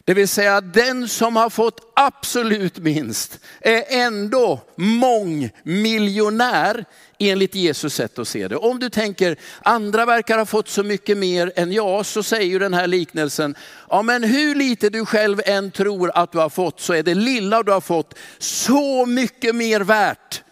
Det 0.05 0.13
vill 0.13 0.27
säga 0.27 0.61
den 0.61 1.07
som 1.07 1.35
har 1.35 1.49
fått 1.49 1.91
absolut 1.95 2.77
minst 2.77 3.39
är 3.59 3.83
ändå 3.89 4.61
mångmiljonär 4.75 6.85
enligt 7.19 7.55
Jesus 7.55 7.93
sätt 7.93 8.19
att 8.19 8.27
se 8.27 8.47
det. 8.47 8.55
Om 8.55 8.79
du 8.79 8.89
tänker 8.89 9.39
andra 9.61 10.05
verkar 10.05 10.37
ha 10.37 10.45
fått 10.45 10.69
så 10.69 10.83
mycket 10.83 11.17
mer 11.17 11.51
än 11.55 11.71
jag 11.71 12.05
så 12.05 12.23
säger 12.23 12.45
ju 12.45 12.59
den 12.59 12.73
här 12.73 12.87
liknelsen, 12.87 13.55
ja 13.89 14.01
men 14.01 14.23
hur 14.23 14.55
lite 14.55 14.89
du 14.89 15.05
själv 15.05 15.41
än 15.45 15.71
tror 15.71 16.11
att 16.15 16.31
du 16.31 16.37
har 16.37 16.49
fått 16.49 16.79
så 16.79 16.93
är 16.93 17.03
det 17.03 17.15
lilla 17.15 17.63
du 17.63 17.71
har 17.71 17.81
fått 17.81 18.13
så 18.37 19.05
mycket 19.05 19.55
mer 19.55 19.81
värt 19.81 20.43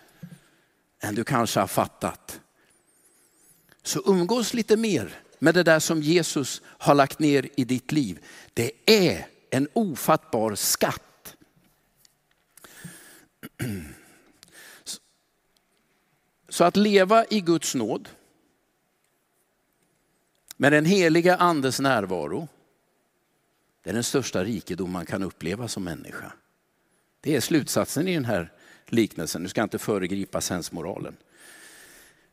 än 1.01 1.15
du 1.15 1.23
kanske 1.23 1.59
har 1.59 1.67
fattat. 1.67 2.39
Så 3.83 4.01
umgås 4.05 4.53
lite 4.53 4.77
mer 4.77 5.19
med 5.39 5.53
det 5.53 5.63
där 5.63 5.79
som 5.79 6.01
Jesus 6.01 6.61
har 6.65 6.95
lagt 6.95 7.19
ner 7.19 7.49
i 7.55 7.63
ditt 7.63 7.91
liv. 7.91 8.19
Det 8.53 8.71
är 8.85 9.27
en 9.51 9.67
ofattbar 9.73 10.55
skatt. 10.55 11.35
Så 16.49 16.63
att 16.63 16.75
leva 16.75 17.25
i 17.29 17.41
Guds 17.41 17.75
nåd, 17.75 18.09
med 20.57 20.71
den 20.71 20.85
heliga 20.85 21.35
andes 21.35 21.79
närvaro, 21.79 22.47
det 23.83 23.89
är 23.89 23.93
den 23.93 24.03
största 24.03 24.43
rikedom 24.43 24.91
man 24.91 25.05
kan 25.05 25.23
uppleva 25.23 25.67
som 25.67 25.83
människa. 25.83 26.33
Det 27.21 27.35
är 27.35 27.41
slutsatsen 27.41 28.07
i 28.07 28.13
den 28.13 28.25
här 28.25 28.51
liknelsen. 28.85 29.43
Nu 29.43 29.49
ska 29.49 29.61
jag 29.61 29.65
inte 29.65 29.79
föregripa 29.79 30.41
sensmoralen. 30.41 31.17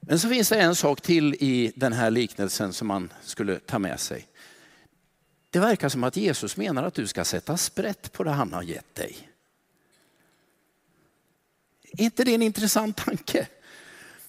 Men 0.01 0.19
så 0.19 0.29
finns 0.29 0.49
det 0.49 0.61
en 0.61 0.75
sak 0.75 1.01
till 1.01 1.35
i 1.35 1.73
den 1.77 1.93
här 1.93 2.11
liknelsen 2.11 2.73
som 2.73 2.89
man 2.89 3.13
skulle 3.23 3.59
ta 3.59 3.79
med 3.79 4.01
sig. 4.01 4.29
Det 5.51 5.59
verkar 5.59 5.89
som 5.89 6.05
att 6.05 6.17
Jesus 6.17 6.57
menar 6.57 6.85
att 6.85 6.95
du 6.95 7.07
ska 7.07 7.25
sätta 7.25 7.57
sprätt 7.57 8.13
på 8.13 8.25
det 8.25 8.31
han 8.31 8.53
har 8.53 8.63
gett 8.63 8.95
dig. 8.95 9.29
Är 11.99 12.05
inte 12.05 12.25
det 12.25 12.35
en 12.35 12.43
intressant 12.43 12.97
tanke? 12.97 13.47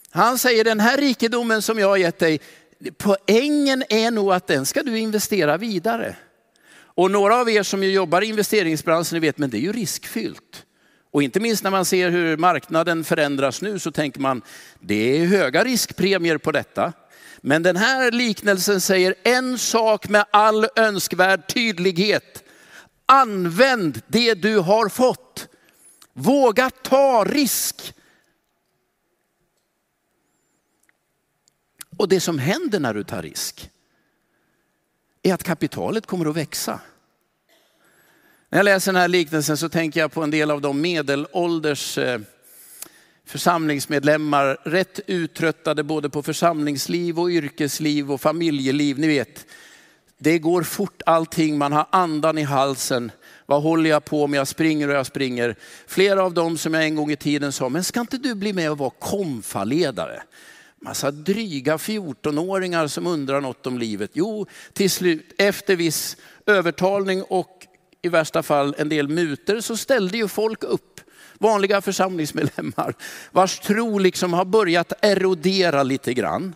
Han 0.09 0.37
säger 0.37 0.63
den 0.63 0.79
här 0.79 0.97
rikedomen 0.97 1.61
som 1.61 1.79
jag 1.79 1.87
har 1.87 1.97
gett 1.97 2.19
dig, 2.19 2.39
poängen 2.97 3.83
är 3.89 4.11
nog 4.11 4.33
att 4.33 4.47
den 4.47 4.65
ska 4.65 4.83
du 4.83 4.99
investera 4.99 5.57
vidare. 5.57 6.15
Och 6.75 7.11
några 7.11 7.35
av 7.35 7.49
er 7.49 7.63
som 7.63 7.83
jobbar 7.83 8.21
i 8.21 8.25
investeringsbranschen 8.25 9.21
vet, 9.21 9.37
men 9.37 9.49
det 9.49 9.57
är 9.57 9.61
ju 9.61 9.73
riskfyllt. 9.73 10.65
Och 11.11 11.23
inte 11.23 11.39
minst 11.39 11.63
när 11.63 11.71
man 11.71 11.85
ser 11.85 12.09
hur 12.09 12.37
marknaden 12.37 13.03
förändras 13.03 13.61
nu 13.61 13.79
så 13.79 13.91
tänker 13.91 14.19
man, 14.19 14.41
det 14.79 14.95
är 14.95 15.25
höga 15.25 15.63
riskpremier 15.63 16.37
på 16.37 16.51
detta. 16.51 16.93
Men 17.41 17.63
den 17.63 17.75
här 17.75 18.11
liknelsen 18.11 18.81
säger 18.81 19.15
en 19.23 19.57
sak 19.57 20.09
med 20.09 20.25
all 20.31 20.67
önskvärd 20.75 21.53
tydlighet. 21.53 22.43
Använd 23.05 24.01
det 24.07 24.33
du 24.33 24.57
har 24.57 24.89
fått. 24.89 25.47
Våga 26.13 26.69
ta 26.69 27.25
risk. 27.27 27.93
Och 31.97 32.09
det 32.09 32.19
som 32.19 32.39
händer 32.39 32.79
när 32.79 32.93
du 32.93 33.03
tar 33.03 33.21
risk 33.21 33.69
är 35.23 35.33
att 35.33 35.43
kapitalet 35.43 36.05
kommer 36.05 36.25
att 36.25 36.35
växa. 36.35 36.79
När 38.49 38.59
jag 38.59 38.63
läser 38.63 38.93
den 38.93 39.01
här 39.01 39.07
liknelsen 39.07 39.57
så 39.57 39.69
tänker 39.69 39.99
jag 39.99 40.11
på 40.11 40.23
en 40.23 40.31
del 40.31 40.51
av 40.51 40.61
de 40.61 40.81
medelålders 40.81 41.97
eh, 41.97 42.21
församlingsmedlemmar, 43.29 44.57
rätt 44.63 44.99
uttröttade 45.07 45.83
både 45.83 46.09
på 46.09 46.23
församlingsliv 46.23 47.19
och 47.19 47.29
yrkesliv 47.29 48.11
och 48.11 48.21
familjeliv. 48.21 48.99
Ni 48.99 49.07
vet, 49.07 49.45
det 50.17 50.39
går 50.39 50.63
fort 50.63 51.01
allting, 51.05 51.57
man 51.57 51.73
har 51.73 51.87
andan 51.91 52.37
i 52.37 52.43
halsen. 52.43 53.11
Vad 53.45 53.63
håller 53.63 53.89
jag 53.89 54.05
på 54.05 54.27
med? 54.27 54.39
Jag 54.39 54.47
springer 54.47 54.87
och 54.87 54.93
jag 54.93 55.05
springer. 55.05 55.55
Flera 55.87 56.23
av 56.23 56.33
dem 56.33 56.57
som 56.57 56.73
jag 56.73 56.83
en 56.83 56.95
gång 56.95 57.11
i 57.11 57.15
tiden 57.15 57.51
sa, 57.51 57.69
men 57.69 57.83
ska 57.83 57.99
inte 57.99 58.17
du 58.17 58.35
bli 58.35 58.53
med 58.53 58.71
och 58.71 58.77
vara 58.77 58.91
konfaledare? 58.99 60.23
Massa 60.81 61.11
dryga 61.11 61.77
14-åringar 61.77 62.87
som 62.87 63.07
undrar 63.07 63.41
något 63.41 63.67
om 63.67 63.77
livet. 63.77 64.11
Jo, 64.13 64.47
till 64.73 64.91
slut, 64.91 65.33
efter 65.37 65.75
viss 65.75 66.17
övertalning 66.45 67.23
och 67.23 67.67
i 68.01 68.09
värsta 68.09 68.43
fall 68.43 68.75
en 68.77 68.89
del 68.89 69.07
muter 69.07 69.61
så 69.61 69.77
ställde 69.77 70.17
ju 70.17 70.27
folk 70.27 70.63
upp. 70.63 71.01
Vanliga 71.41 71.81
församlingsmedlemmar 71.81 72.93
vars 73.31 73.59
tro 73.59 73.97
liksom 73.99 74.33
har 74.33 74.45
börjat 74.45 74.93
erodera 75.01 75.83
lite 75.83 76.13
grann. 76.13 76.55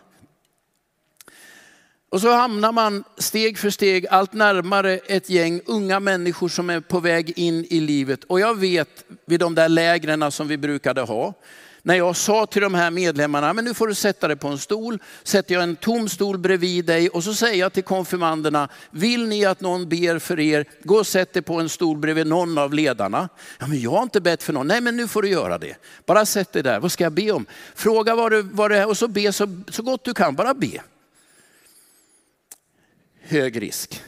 Och 2.14 2.22
så 2.22 2.32
hamnar 2.32 2.72
man 2.72 3.04
steg 3.18 3.58
för 3.58 3.70
steg 3.70 4.08
allt 4.08 4.34
närmare 4.34 4.94
ett 4.94 5.30
gäng 5.30 5.62
unga 5.66 6.00
människor 6.00 6.50
som 6.50 6.70
är 6.70 6.80
på 6.80 7.00
väg 7.00 7.34
in 7.36 7.66
i 7.70 7.80
livet. 7.80 8.24
Och 8.24 8.40
jag 8.40 8.60
vet 8.60 9.06
vid 9.26 9.40
de 9.40 9.56
där 9.56 9.70
lägren 9.70 10.32
som 10.32 10.48
vi 10.48 10.58
brukade 10.58 11.02
ha, 11.02 11.34
när 11.86 11.96
jag 11.96 12.16
sa 12.16 12.46
till 12.46 12.62
de 12.62 12.74
här 12.74 12.92
medlemmarna, 12.92 13.54
men 13.54 13.66
nu 13.66 13.74
får 13.74 13.88
du 13.88 13.96
sätta 13.96 14.28
dig 14.28 14.38
på 14.38 14.48
en 14.48 14.58
stol, 14.58 15.00
sätter 15.24 15.54
jag 15.54 15.64
en 15.64 15.76
tom 15.76 16.10
stol 16.10 16.38
bredvid 16.38 16.86
dig 16.86 17.10
och 17.10 17.24
så 17.24 17.34
säger 17.34 17.60
jag 17.60 17.74
till 17.74 17.84
konfirmanderna, 17.84 18.70
vill 18.92 19.28
ni 19.28 19.46
att 19.46 19.62
någon 19.62 19.90
ber 19.90 20.20
för 20.20 20.40
er, 20.40 20.66
gå 20.84 20.96
och 20.96 21.08
sätt 21.08 21.34
dig 21.34 21.42
på 21.42 21.60
en 21.60 21.70
stol 21.70 21.98
bredvid 21.98 22.28
någon 22.28 22.58
av 22.58 22.74
ledarna. 22.74 23.30
Ja, 23.60 23.68
men 23.68 23.82
jag 23.82 23.92
har 23.92 24.04
inte 24.04 24.22
bett 24.22 24.44
för 24.44 24.54
någon, 24.54 24.68
nej 24.68 24.82
men 24.82 24.98
nu 24.98 25.08
får 25.08 25.22
du 25.22 25.30
göra 25.30 25.58
det. 25.58 25.76
Bara 26.06 26.26
sätt 26.26 26.52
dig 26.52 26.64
där, 26.64 26.80
vad 26.80 26.92
ska 26.92 27.04
jag 27.04 27.14
be 27.14 27.32
om? 27.32 27.46
Fråga 27.76 28.16
vad, 28.16 28.32
det, 28.32 28.42
vad 28.42 28.72
det 28.72 28.78
är 28.78 28.88
och 28.88 28.98
så 28.98 29.08
be 29.08 29.34
så, 29.34 29.64
så 29.70 29.84
gott 29.84 30.06
du 30.06 30.14
kan, 30.14 30.36
bara 30.36 30.54
be. 30.54 30.82
Hög 33.22 33.62
risk. 33.62 34.04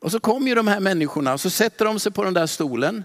Och 0.00 0.10
så 0.10 0.20
kommer 0.20 0.48
ju 0.48 0.54
de 0.54 0.68
här 0.68 0.80
människorna 0.80 1.32
och 1.32 1.40
så 1.40 1.50
sätter 1.50 1.84
de 1.84 2.00
sig 2.00 2.12
på 2.12 2.24
den 2.24 2.34
där 2.34 2.46
stolen 2.46 3.04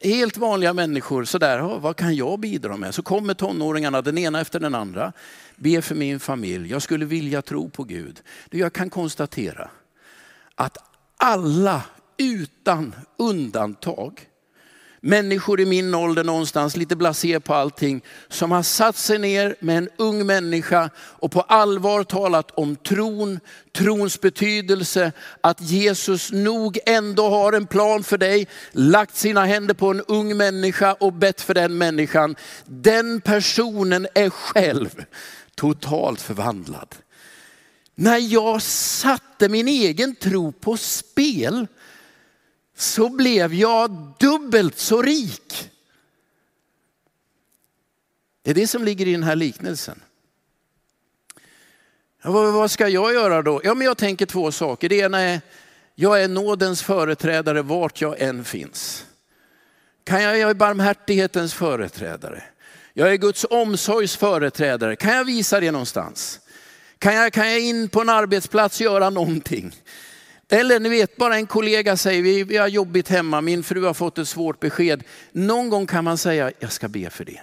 helt 0.00 0.36
vanliga 0.36 0.72
människor, 0.72 1.24
sådär, 1.24 1.78
vad 1.78 1.96
kan 1.96 2.16
jag 2.16 2.40
bidra 2.40 2.76
med? 2.76 2.94
Så 2.94 3.02
kommer 3.02 3.34
tonåringarna, 3.34 4.02
den 4.02 4.18
ena 4.18 4.40
efter 4.40 4.60
den 4.60 4.74
andra. 4.74 5.12
Be 5.56 5.82
för 5.82 5.94
min 5.94 6.20
familj, 6.20 6.70
jag 6.70 6.82
skulle 6.82 7.04
vilja 7.04 7.42
tro 7.42 7.70
på 7.70 7.84
Gud. 7.84 8.22
Jag 8.50 8.72
kan 8.72 8.90
konstatera 8.90 9.70
att 10.54 10.78
alla 11.16 11.82
utan 12.16 12.94
undantag 13.16 14.20
människor 15.00 15.60
i 15.60 15.66
min 15.66 15.94
ålder 15.94 16.24
någonstans, 16.24 16.76
lite 16.76 16.96
blasé 16.96 17.40
på 17.40 17.54
allting, 17.54 18.02
som 18.28 18.50
har 18.50 18.62
satt 18.62 18.96
sig 18.96 19.18
ner 19.18 19.56
med 19.60 19.78
en 19.78 19.88
ung 19.96 20.26
människa 20.26 20.90
och 20.96 21.32
på 21.32 21.40
allvar 21.40 22.04
talat 22.04 22.50
om 22.50 22.76
tron, 22.76 23.40
trons 23.72 24.20
betydelse, 24.20 25.12
att 25.40 25.60
Jesus 25.60 26.32
nog 26.32 26.78
ändå 26.86 27.28
har 27.28 27.52
en 27.52 27.66
plan 27.66 28.02
för 28.02 28.18
dig, 28.18 28.48
lagt 28.72 29.16
sina 29.16 29.44
händer 29.44 29.74
på 29.74 29.90
en 29.90 30.00
ung 30.00 30.36
människa 30.36 30.92
och 30.92 31.12
bett 31.12 31.40
för 31.40 31.54
den 31.54 31.78
människan. 31.78 32.36
Den 32.64 33.20
personen 33.20 34.06
är 34.14 34.30
själv 34.30 35.04
totalt 35.54 36.20
förvandlad. 36.20 36.94
När 37.94 38.18
jag 38.18 38.62
satte 38.62 39.48
min 39.48 39.68
egen 39.68 40.16
tro 40.16 40.52
på 40.52 40.76
spel 40.76 41.66
så 42.78 43.08
blev 43.08 43.54
jag 43.54 44.14
dubbelt 44.18 44.78
så 44.78 45.02
rik. 45.02 45.70
Det 48.42 48.50
är 48.50 48.54
det 48.54 48.66
som 48.66 48.84
ligger 48.84 49.06
i 49.06 49.12
den 49.12 49.22
här 49.22 49.36
liknelsen. 49.36 50.02
Ja, 52.22 52.30
vad 52.30 52.70
ska 52.70 52.88
jag 52.88 53.14
göra 53.14 53.42
då? 53.42 53.60
Ja, 53.64 53.74
men 53.74 53.86
jag 53.86 53.98
tänker 53.98 54.26
två 54.26 54.52
saker. 54.52 54.88
Det 54.88 54.96
ena 54.96 55.20
är, 55.20 55.40
jag 55.94 56.22
är 56.22 56.28
nådens 56.28 56.82
företrädare 56.82 57.62
vart 57.62 58.00
jag 58.00 58.20
än 58.20 58.44
finns. 58.44 59.06
Kan 60.04 60.22
jag, 60.22 60.38
jag 60.38 60.50
är 60.50 60.54
barmhärtighetens 60.54 61.54
företrädare. 61.54 62.42
Jag 62.92 63.12
är 63.12 63.16
Guds 63.16 63.46
omsorgs 63.50 64.16
företrädare. 64.16 64.96
Kan 64.96 65.16
jag 65.16 65.24
visa 65.24 65.60
det 65.60 65.70
någonstans? 65.70 66.40
Kan 66.98 67.14
jag, 67.14 67.32
kan 67.32 67.48
jag 67.48 67.60
in 67.60 67.88
på 67.88 68.00
en 68.00 68.08
arbetsplats 68.08 68.80
göra 68.80 69.10
någonting? 69.10 69.74
Eller 70.50 70.80
ni 70.80 70.88
vet, 70.88 71.16
bara 71.16 71.36
en 71.36 71.46
kollega 71.46 71.96
säger, 71.96 72.22
vi, 72.22 72.44
vi 72.44 72.56
har 72.56 72.68
jobbigt 72.68 73.08
hemma, 73.08 73.40
min 73.40 73.62
fru 73.62 73.84
har 73.84 73.94
fått 73.94 74.18
ett 74.18 74.28
svårt 74.28 74.60
besked. 74.60 75.04
Någon 75.32 75.70
gång 75.70 75.86
kan 75.86 76.04
man 76.04 76.18
säga, 76.18 76.52
jag 76.58 76.72
ska 76.72 76.88
be 76.88 77.10
för 77.10 77.24
det. 77.24 77.40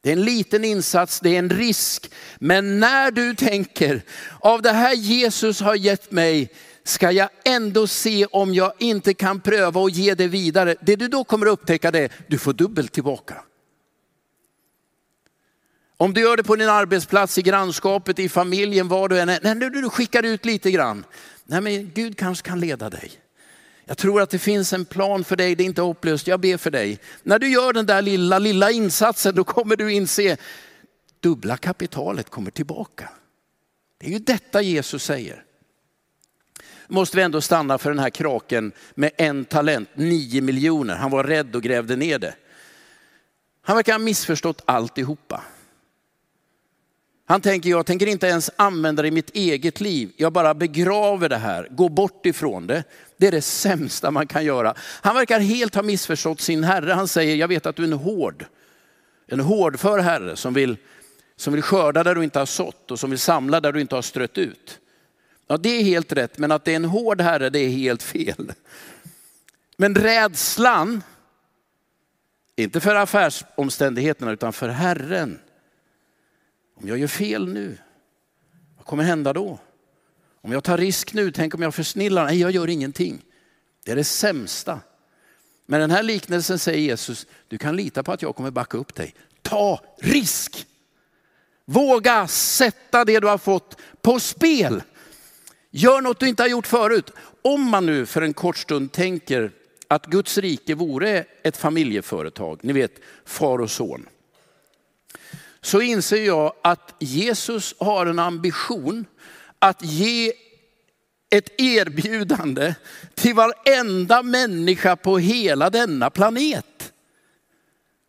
Det 0.00 0.10
är 0.10 0.16
en 0.16 0.24
liten 0.24 0.64
insats, 0.64 1.20
det 1.20 1.34
är 1.34 1.38
en 1.38 1.50
risk. 1.50 2.10
Men 2.38 2.80
när 2.80 3.10
du 3.10 3.34
tänker, 3.34 4.02
av 4.40 4.62
det 4.62 4.72
här 4.72 4.94
Jesus 4.94 5.60
har 5.60 5.74
gett 5.74 6.10
mig, 6.10 6.52
ska 6.84 7.10
jag 7.10 7.28
ändå 7.44 7.86
se 7.86 8.26
om 8.26 8.54
jag 8.54 8.72
inte 8.78 9.14
kan 9.14 9.40
pröva 9.40 9.80
och 9.80 9.90
ge 9.90 10.14
det 10.14 10.28
vidare. 10.28 10.76
Det 10.80 10.96
du 10.96 11.08
då 11.08 11.24
kommer 11.24 11.46
upptäcka 11.46 11.90
det, 11.90 12.08
du 12.26 12.38
får 12.38 12.52
dubbelt 12.52 12.92
tillbaka. 12.92 13.42
Om 15.96 16.14
du 16.14 16.20
gör 16.20 16.36
det 16.36 16.42
på 16.42 16.56
din 16.56 16.68
arbetsplats, 16.68 17.38
i 17.38 17.42
grannskapet, 17.42 18.18
i 18.18 18.28
familjen, 18.28 18.88
var 18.88 19.08
du 19.08 19.20
än 19.20 19.28
är. 19.28 19.40
Nej, 19.42 19.70
du 19.70 19.90
skickar 19.90 20.22
ut 20.22 20.44
lite 20.44 20.70
grann. 20.70 21.04
Nej 21.46 21.60
men 21.60 21.90
Gud 21.94 22.18
kanske 22.18 22.48
kan 22.48 22.60
leda 22.60 22.90
dig. 22.90 23.12
Jag 23.84 23.98
tror 23.98 24.22
att 24.22 24.30
det 24.30 24.38
finns 24.38 24.72
en 24.72 24.84
plan 24.84 25.24
för 25.24 25.36
dig, 25.36 25.54
det 25.54 25.62
är 25.62 25.66
inte 25.66 25.82
hopplöst, 25.82 26.26
jag 26.26 26.40
ber 26.40 26.56
för 26.56 26.70
dig. 26.70 26.98
När 27.22 27.38
du 27.38 27.48
gör 27.48 27.72
den 27.72 27.86
där 27.86 28.02
lilla, 28.02 28.38
lilla 28.38 28.70
insatsen 28.70 29.34
då 29.34 29.44
kommer 29.44 29.76
du 29.76 29.92
inse, 29.92 30.36
dubbla 31.20 31.56
kapitalet 31.56 32.30
kommer 32.30 32.50
tillbaka. 32.50 33.08
Det 33.98 34.06
är 34.06 34.10
ju 34.10 34.18
detta 34.18 34.62
Jesus 34.62 35.04
säger. 35.04 35.42
Måste 36.88 37.16
vi 37.16 37.22
ändå 37.22 37.40
stanna 37.40 37.78
för 37.78 37.90
den 37.90 37.98
här 37.98 38.10
kraken 38.10 38.72
med 38.94 39.10
en 39.16 39.44
talent, 39.44 39.88
nio 39.94 40.40
miljoner. 40.40 40.96
Han 40.96 41.10
var 41.10 41.24
rädd 41.24 41.56
och 41.56 41.62
grävde 41.62 41.96
ner 41.96 42.18
det. 42.18 42.34
Han 43.62 43.76
verkar 43.76 43.92
ha 43.92 43.98
missförstått 43.98 44.62
alltihopa. 44.64 45.42
Han 47.28 47.40
tänker, 47.40 47.70
jag 47.70 47.86
tänker 47.86 48.06
inte 48.06 48.26
ens 48.26 48.50
använda 48.56 49.02
det 49.02 49.08
i 49.08 49.10
mitt 49.10 49.30
eget 49.30 49.80
liv. 49.80 50.12
Jag 50.16 50.32
bara 50.32 50.54
begraver 50.54 51.28
det 51.28 51.36
här, 51.36 51.68
går 51.70 51.88
bort 51.88 52.26
ifrån 52.26 52.66
det. 52.66 52.84
Det 53.16 53.26
är 53.26 53.32
det 53.32 53.42
sämsta 53.42 54.10
man 54.10 54.26
kan 54.26 54.44
göra. 54.44 54.74
Han 54.78 55.14
verkar 55.14 55.40
helt 55.40 55.74
ha 55.74 55.82
missförstått 55.82 56.40
sin 56.40 56.64
herre. 56.64 56.92
Han 56.92 57.08
säger, 57.08 57.36
jag 57.36 57.48
vet 57.48 57.66
att 57.66 57.76
du 57.76 57.82
är 57.82 57.86
en 57.86 57.92
hård, 57.92 58.44
en 59.26 59.40
hårdför 59.40 59.98
herre 59.98 60.36
som 60.36 60.54
vill, 60.54 60.76
som 61.36 61.52
vill 61.52 61.62
skörda 61.62 62.04
där 62.04 62.14
du 62.14 62.24
inte 62.24 62.38
har 62.38 62.46
sått 62.46 62.90
och 62.90 62.98
som 62.98 63.10
vill 63.10 63.18
samla 63.18 63.60
där 63.60 63.72
du 63.72 63.80
inte 63.80 63.94
har 63.94 64.02
strött 64.02 64.38
ut. 64.38 64.78
Ja, 65.48 65.56
det 65.56 65.68
är 65.68 65.82
helt 65.82 66.12
rätt, 66.12 66.38
men 66.38 66.52
att 66.52 66.64
det 66.64 66.72
är 66.72 66.76
en 66.76 66.84
hård 66.84 67.20
herre, 67.20 67.50
det 67.50 67.58
är 67.58 67.68
helt 67.68 68.02
fel. 68.02 68.52
Men 69.76 69.94
rädslan, 69.94 71.02
inte 72.56 72.80
för 72.80 72.94
affärsomständigheterna 72.94 74.32
utan 74.32 74.52
för 74.52 74.68
Herren, 74.68 75.38
om 76.80 76.88
jag 76.88 76.98
gör 76.98 77.06
fel 77.08 77.48
nu, 77.48 77.78
vad 78.76 78.86
kommer 78.86 79.04
hända 79.04 79.32
då? 79.32 79.58
Om 80.40 80.52
jag 80.52 80.64
tar 80.64 80.78
risk 80.78 81.12
nu, 81.12 81.32
tänk 81.32 81.54
om 81.54 81.62
jag 81.62 81.74
försnillar? 81.74 82.24
Nej, 82.24 82.40
jag 82.40 82.50
gör 82.50 82.68
ingenting. 82.68 83.22
Det 83.84 83.92
är 83.92 83.96
det 83.96 84.04
sämsta. 84.04 84.80
Men 85.66 85.80
den 85.80 85.90
här 85.90 86.02
liknelsen 86.02 86.58
säger 86.58 86.78
Jesus, 86.78 87.26
du 87.48 87.58
kan 87.58 87.76
lita 87.76 88.02
på 88.02 88.12
att 88.12 88.22
jag 88.22 88.36
kommer 88.36 88.50
backa 88.50 88.78
upp 88.78 88.94
dig. 88.94 89.14
Ta 89.42 89.80
risk! 89.98 90.66
Våga 91.64 92.26
sätta 92.28 93.04
det 93.04 93.20
du 93.20 93.26
har 93.26 93.38
fått 93.38 93.76
på 94.02 94.20
spel. 94.20 94.82
Gör 95.70 96.00
något 96.00 96.20
du 96.20 96.28
inte 96.28 96.42
har 96.42 96.48
gjort 96.48 96.66
förut. 96.66 97.10
Om 97.42 97.62
man 97.62 97.86
nu 97.86 98.06
för 98.06 98.22
en 98.22 98.34
kort 98.34 98.56
stund 98.56 98.92
tänker 98.92 99.50
att 99.88 100.06
Guds 100.06 100.38
rike 100.38 100.74
vore 100.74 101.24
ett 101.42 101.56
familjeföretag, 101.56 102.60
ni 102.62 102.72
vet 102.72 102.92
far 103.24 103.58
och 103.58 103.70
son. 103.70 104.06
Så 105.66 105.80
inser 105.80 106.24
jag 106.24 106.52
att 106.62 106.94
Jesus 106.98 107.74
har 107.78 108.06
en 108.06 108.18
ambition 108.18 109.06
att 109.58 109.84
ge 109.84 110.32
ett 111.30 111.60
erbjudande 111.60 112.74
till 113.14 113.34
varenda 113.34 114.22
människa 114.22 114.96
på 114.96 115.18
hela 115.18 115.70
denna 115.70 116.10
planet. 116.10 116.92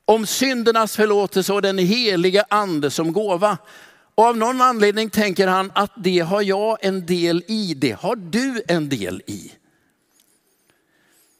Om 0.05 0.25
syndernas 0.25 0.95
förlåtelse 0.95 1.53
och 1.53 1.61
den 1.61 1.77
heliga 1.77 2.45
ande 2.49 2.91
som 2.91 3.13
gåva. 3.13 3.57
Och 4.15 4.25
av 4.25 4.37
någon 4.37 4.61
anledning 4.61 5.09
tänker 5.09 5.47
han 5.47 5.71
att 5.75 5.91
det 5.95 6.19
har 6.19 6.41
jag 6.41 6.77
en 6.81 7.05
del 7.05 7.43
i, 7.47 7.73
det 7.73 7.91
har 7.91 8.15
du 8.15 8.61
en 8.67 8.89
del 8.89 9.21
i. 9.25 9.51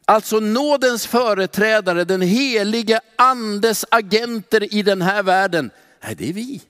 Alltså 0.05 0.39
nådens 0.39 1.07
företrädare, 1.07 2.03
den 2.03 2.21
heliga 2.21 3.01
andes 3.15 3.85
agenter 3.91 4.73
i 4.73 4.81
den 4.83 5.01
här 5.01 5.23
världen, 5.23 5.71
nej 6.03 6.15
det 6.15 6.29
är 6.29 6.33
vi. 6.33 6.61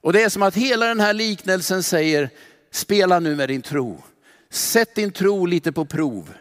Och 0.00 0.12
det 0.12 0.22
är 0.22 0.28
som 0.28 0.42
att 0.42 0.54
hela 0.54 0.86
den 0.86 1.00
här 1.00 1.12
liknelsen 1.12 1.82
säger, 1.82 2.30
spela 2.70 3.20
nu 3.20 3.36
med 3.36 3.48
din 3.48 3.62
tro. 3.62 4.02
Sätt 4.50 4.94
din 4.94 5.12
tro 5.12 5.46
lite 5.46 5.72
på 5.72 5.84
prov. 5.84 6.34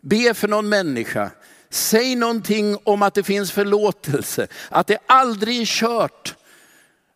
Be 0.00 0.34
för 0.34 0.48
någon 0.48 0.68
människa. 0.68 1.30
Säg 1.70 2.16
någonting 2.16 2.78
om 2.84 3.02
att 3.02 3.14
det 3.14 3.22
finns 3.22 3.52
förlåtelse, 3.52 4.46
att 4.68 4.86
det 4.86 4.98
aldrig 5.06 5.60
är 5.60 5.64
kört. 5.66 6.34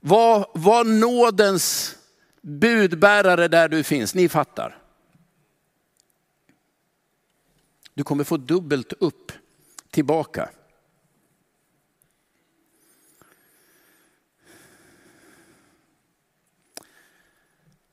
Var, 0.01 0.51
var 0.55 0.85
nådens 0.85 1.97
budbärare 2.41 3.49
där 3.49 3.69
du 3.69 3.83
finns, 3.83 4.15
ni 4.15 4.29
fattar. 4.29 4.79
Du 7.95 8.05
kommer 8.05 8.25
få 8.25 8.37
dubbelt 8.37 8.93
upp 8.93 9.33
tillbaka. 9.91 10.49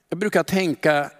Jag 0.09 0.19
brukar 0.19 0.43
tänka 0.43 1.11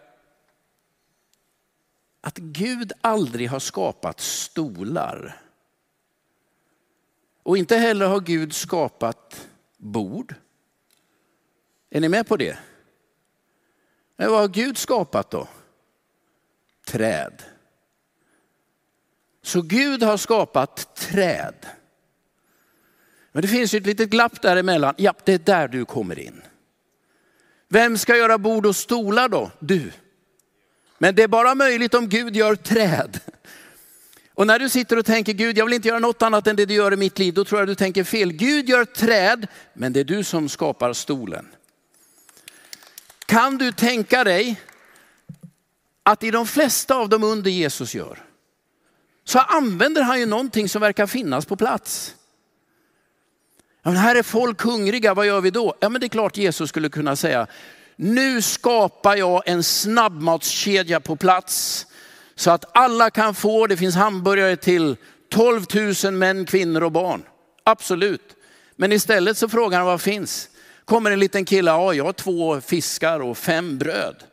att 2.21 2.37
Gud 2.37 2.91
aldrig 3.01 3.49
har 3.49 3.59
skapat 3.59 4.19
stolar. 4.19 5.41
Och 7.43 7.57
inte 7.57 7.77
heller 7.77 8.07
har 8.07 8.19
Gud 8.19 8.53
skapat 8.53 9.47
bord. 9.77 10.35
Är 11.89 12.01
ni 12.01 12.09
med 12.09 12.27
på 12.27 12.37
det? 12.37 12.57
Men 14.15 14.31
vad 14.31 14.39
har 14.39 14.47
Gud 14.47 14.77
skapat 14.77 15.31
då? 15.31 15.47
Träd. 16.85 17.43
Så 19.41 19.61
Gud 19.61 20.03
har 20.03 20.17
skapat 20.17 20.95
träd. 20.95 21.65
Men 23.31 23.41
det 23.41 23.47
finns 23.47 23.73
ju 23.73 23.77
ett 23.77 23.85
litet 23.85 24.09
glapp 24.09 24.41
däremellan. 24.41 24.93
Ja, 24.97 25.13
det 25.23 25.33
är 25.33 25.39
där 25.39 25.67
du 25.67 25.85
kommer 25.85 26.19
in. 26.19 26.41
Vem 27.69 27.97
ska 27.97 28.17
göra 28.17 28.37
bord 28.37 28.65
och 28.65 28.75
stolar 28.75 29.29
då? 29.29 29.51
Du. 29.59 29.91
Men 30.97 31.15
det 31.15 31.23
är 31.23 31.27
bara 31.27 31.55
möjligt 31.55 31.93
om 31.93 32.09
Gud 32.09 32.35
gör 32.35 32.55
träd. 32.55 33.19
Och 34.33 34.47
när 34.47 34.59
du 34.59 34.69
sitter 34.69 34.97
och 34.97 35.05
tänker 35.05 35.33
Gud, 35.33 35.57
jag 35.57 35.65
vill 35.65 35.73
inte 35.73 35.87
göra 35.87 35.99
något 35.99 36.21
annat 36.21 36.47
än 36.47 36.55
det 36.55 36.65
du 36.65 36.73
gör 36.73 36.93
i 36.93 36.97
mitt 36.97 37.19
liv, 37.19 37.33
då 37.33 37.45
tror 37.45 37.61
jag 37.61 37.67
du 37.67 37.75
tänker 37.75 38.03
fel. 38.03 38.31
Gud 38.31 38.69
gör 38.69 38.85
träd, 38.85 39.47
men 39.73 39.93
det 39.93 39.99
är 39.99 40.03
du 40.03 40.23
som 40.23 40.49
skapar 40.49 40.93
stolen. 40.93 41.47
Kan 43.25 43.57
du 43.57 43.71
tänka 43.71 44.23
dig 44.23 44.61
att 46.03 46.23
i 46.23 46.31
de 46.31 46.47
flesta 46.47 46.95
av 46.95 47.09
de 47.09 47.23
under 47.23 47.51
Jesus 47.51 47.95
gör, 47.95 48.23
så 49.23 49.39
använder 49.39 50.01
han 50.01 50.19
ju 50.19 50.25
någonting 50.25 50.69
som 50.69 50.81
verkar 50.81 51.07
finnas 51.07 51.45
på 51.45 51.55
plats. 51.55 52.15
Men 53.87 53.97
här 53.97 54.15
är 54.15 54.23
folk 54.23 54.61
hungriga, 54.61 55.13
vad 55.13 55.25
gör 55.25 55.41
vi 55.41 55.49
då? 55.49 55.75
Ja, 55.79 55.89
men 55.89 56.01
det 56.01 56.07
är 56.07 56.09
klart 56.09 56.37
Jesus 56.37 56.69
skulle 56.69 56.89
kunna 56.89 57.15
säga, 57.15 57.47
nu 57.95 58.41
skapar 58.41 59.15
jag 59.15 59.43
en 59.45 59.63
snabbmatskedja 59.63 60.99
på 60.99 61.15
plats 61.15 61.85
så 62.35 62.51
att 62.51 62.65
alla 62.77 63.09
kan 63.09 63.35
få, 63.35 63.67
det 63.67 63.77
finns 63.77 63.95
hamburgare 63.95 64.55
till 64.55 64.95
12 65.29 65.65
000 66.03 66.13
män, 66.13 66.45
kvinnor 66.45 66.83
och 66.83 66.91
barn. 66.91 67.23
Absolut. 67.63 68.35
Men 68.75 68.91
istället 68.91 69.37
så 69.37 69.49
frågar 69.49 69.77
han 69.77 69.87
vad 69.87 70.01
finns. 70.01 70.49
Kommer 70.85 71.11
en 71.11 71.19
liten 71.19 71.45
kille, 71.45 71.71
ja 71.71 71.93
jag 71.93 72.05
har 72.05 72.13
två 72.13 72.61
fiskar 72.61 73.19
och 73.19 73.37
fem 73.37 73.77
bröd. 73.77 74.23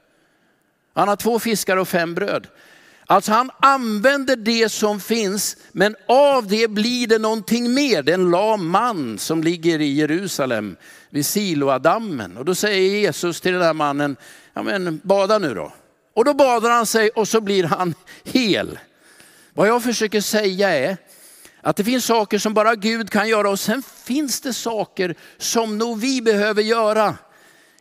Han 0.94 1.08
har 1.08 1.16
två 1.16 1.38
fiskar 1.38 1.76
och 1.76 1.88
fem 1.88 2.14
bröd. 2.14 2.46
Alltså 3.06 3.32
han 3.32 3.50
använder 3.60 4.36
det 4.36 4.68
som 4.68 5.00
finns, 5.00 5.56
men 5.72 5.96
av 6.08 6.46
det 6.46 6.70
blir 6.70 7.06
det 7.06 7.18
någonting 7.18 7.74
mer. 7.74 8.02
Det 8.02 8.12
är 8.12 8.18
en 8.18 8.30
lam 8.30 8.70
man 8.70 9.18
som 9.18 9.42
ligger 9.42 9.80
i 9.80 9.92
Jerusalem 9.92 10.76
vid 11.10 11.26
Siloadammen. 11.26 12.36
Och 12.36 12.44
då 12.44 12.54
säger 12.54 12.90
Jesus 12.90 13.40
till 13.40 13.52
den 13.52 13.62
här 13.62 13.74
mannen, 13.74 14.16
ja 14.54 14.62
men 14.62 15.00
bada 15.04 15.38
nu 15.38 15.54
då. 15.54 15.72
Och 16.14 16.24
då 16.24 16.34
badar 16.34 16.70
han 16.70 16.86
sig 16.86 17.10
och 17.10 17.28
så 17.28 17.40
blir 17.40 17.64
han 17.64 17.94
hel. 18.24 18.78
Vad 19.54 19.68
jag 19.68 19.82
försöker 19.82 20.20
säga 20.20 20.70
är 20.70 20.96
att 21.60 21.76
det 21.76 21.84
finns 21.84 22.04
saker 22.04 22.38
som 22.38 22.54
bara 22.54 22.74
Gud 22.74 23.10
kan 23.10 23.28
göra 23.28 23.50
och 23.50 23.60
sen 23.60 23.82
finns 23.82 24.40
det 24.40 24.52
saker 24.52 25.14
som 25.38 25.78
nog 25.78 26.00
vi 26.00 26.22
behöver 26.22 26.62
göra. 26.62 27.14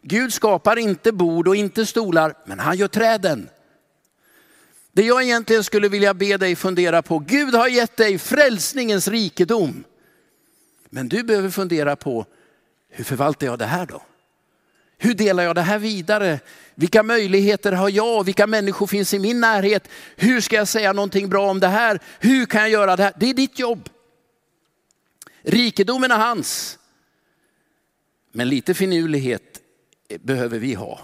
Gud 0.01 0.33
skapar 0.33 0.79
inte 0.79 1.11
bord 1.11 1.47
och 1.47 1.55
inte 1.55 1.85
stolar, 1.85 2.33
men 2.45 2.59
han 2.59 2.77
gör 2.77 2.87
träden. 2.87 3.49
Det 4.95 5.03
jag 5.03 5.23
egentligen 5.23 5.63
skulle 5.63 5.89
vilja 5.89 6.13
be 6.13 6.37
dig 6.37 6.55
fundera 6.55 7.01
på, 7.01 7.19
Gud 7.19 7.55
har 7.55 7.67
gett 7.67 7.97
dig 7.97 8.17
frälsningens 8.17 9.07
rikedom. 9.07 9.83
Men 10.89 11.09
du 11.09 11.23
behöver 11.23 11.49
fundera 11.49 11.95
på, 11.95 12.25
hur 12.89 13.03
förvaltar 13.03 13.47
jag 13.47 13.59
det 13.59 13.65
här 13.65 13.85
då? 13.85 14.03
Hur 14.97 15.13
delar 15.13 15.43
jag 15.43 15.55
det 15.55 15.61
här 15.61 15.79
vidare? 15.79 16.39
Vilka 16.75 17.03
möjligheter 17.03 17.71
har 17.71 17.89
jag? 17.89 18.23
Vilka 18.23 18.47
människor 18.47 18.87
finns 18.87 19.13
i 19.13 19.19
min 19.19 19.39
närhet? 19.39 19.87
Hur 20.15 20.41
ska 20.41 20.55
jag 20.55 20.67
säga 20.67 20.93
någonting 20.93 21.29
bra 21.29 21.49
om 21.49 21.59
det 21.59 21.67
här? 21.67 21.99
Hur 22.19 22.45
kan 22.45 22.61
jag 22.61 22.69
göra 22.69 22.95
det 22.95 23.03
här? 23.03 23.13
Det 23.19 23.29
är 23.29 23.33
ditt 23.33 23.59
jobb. 23.59 23.89
Rikedomen 25.41 26.11
är 26.11 26.17
hans. 26.17 26.79
Men 28.31 28.49
lite 28.49 28.73
finurlighet 28.73 29.61
behöver 30.19 30.59
vi 30.59 30.73
ha. 30.73 30.99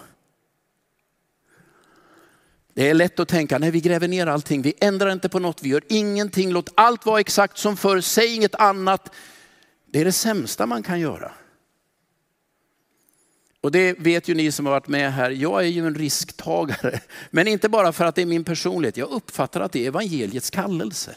Det 2.80 2.90
är 2.90 2.94
lätt 2.94 3.20
att 3.20 3.28
tänka, 3.28 3.58
nej 3.58 3.72
vi 3.72 3.82
gräver 3.82 4.08
ner 4.08 4.28
allting, 4.28 4.62
vi 4.62 4.74
ändrar 4.82 5.12
inte 5.12 5.30
på 5.30 5.40
något, 5.40 5.64
vi 5.64 5.70
gör 5.70 5.84
ingenting, 5.90 6.52
låt 6.52 6.70
allt 6.76 7.06
vara 7.06 7.20
exakt 7.20 7.58
som 7.58 7.78
förr, 7.78 8.02
säg 8.02 8.36
inget 8.36 8.56
annat. 8.56 9.16
Det 9.86 10.02
är 10.02 10.06
det 10.06 10.12
sämsta 10.12 10.66
man 10.66 10.84
kan 10.84 11.00
göra. 11.00 11.32
Och 13.62 13.72
det 13.72 14.00
vet 14.00 14.28
ju 14.28 14.36
ni 14.36 14.52
som 14.52 14.66
har 14.66 14.74
varit 14.74 14.88
med 14.88 15.14
här, 15.14 15.32
jag 15.32 15.62
är 15.62 15.68
ju 15.68 15.88
en 15.88 15.96
risktagare. 15.96 17.00
Men 17.32 17.48
inte 17.48 17.70
bara 17.70 17.92
för 17.92 18.06
att 18.06 18.16
det 18.16 18.22
är 18.22 18.26
min 18.26 18.44
personlighet, 18.44 18.98
jag 18.98 19.10
uppfattar 19.10 19.62
att 19.62 19.72
det 19.72 19.84
är 19.84 19.88
evangeliets 19.88 20.50
kallelse. 20.50 21.16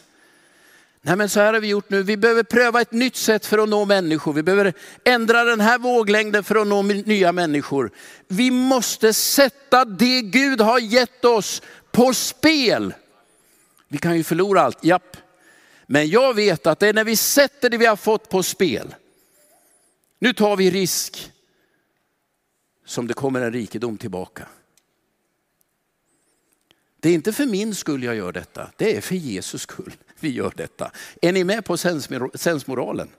Nej 1.05 1.15
men 1.15 1.29
så 1.29 1.39
här 1.39 1.53
har 1.53 1.59
vi 1.59 1.67
gjort 1.67 1.89
nu, 1.89 2.03
vi 2.03 2.17
behöver 2.17 2.43
pröva 2.43 2.81
ett 2.81 2.91
nytt 2.91 3.15
sätt 3.15 3.45
för 3.45 3.57
att 3.57 3.69
nå 3.69 3.85
människor. 3.85 4.33
Vi 4.33 4.43
behöver 4.43 4.73
ändra 5.03 5.43
den 5.43 5.61
här 5.61 5.79
våglängden 5.79 6.43
för 6.43 6.55
att 6.55 6.67
nå 6.67 6.81
nya 6.81 7.31
människor. 7.31 7.91
Vi 8.27 8.51
måste 8.51 9.13
sätta 9.13 9.85
det 9.85 10.21
Gud 10.21 10.61
har 10.61 10.79
gett 10.79 11.25
oss 11.25 11.61
på 11.91 12.13
spel. 12.13 12.93
Vi 13.87 13.97
kan 13.97 14.17
ju 14.17 14.23
förlora 14.23 14.61
allt, 14.61 14.83
japp. 14.83 15.17
Men 15.85 16.09
jag 16.09 16.33
vet 16.33 16.67
att 16.67 16.79
det 16.79 16.87
är 16.87 16.93
när 16.93 17.03
vi 17.03 17.15
sätter 17.15 17.69
det 17.69 17.77
vi 17.77 17.85
har 17.85 17.95
fått 17.95 18.29
på 18.29 18.43
spel. 18.43 18.95
Nu 20.19 20.33
tar 20.33 20.55
vi 20.55 20.71
risk 20.71 21.31
som 22.85 23.07
det 23.07 23.13
kommer 23.13 23.41
en 23.41 23.53
rikedom 23.53 23.97
tillbaka. 23.97 24.47
Det 26.99 27.09
är 27.09 27.13
inte 27.13 27.33
för 27.33 27.45
min 27.45 27.75
skull 27.75 28.03
jag 28.03 28.15
gör 28.15 28.31
detta, 28.31 28.71
det 28.77 28.97
är 28.97 29.01
för 29.01 29.15
Jesus 29.15 29.61
skull 29.61 29.93
vi 30.23 30.29
gör 30.29 30.53
detta. 30.55 30.91
Är 31.21 31.31
ni 31.31 31.43
med 31.43 31.65
på 31.65 31.77
sensmoralen? 32.33 33.09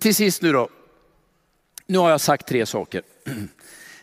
Till 0.00 0.14
sist 0.14 0.42
nu 0.42 0.52
då. 0.52 0.68
Nu 1.86 1.98
har 1.98 2.10
jag 2.10 2.20
sagt 2.20 2.48
tre 2.48 2.66
saker. 2.66 3.02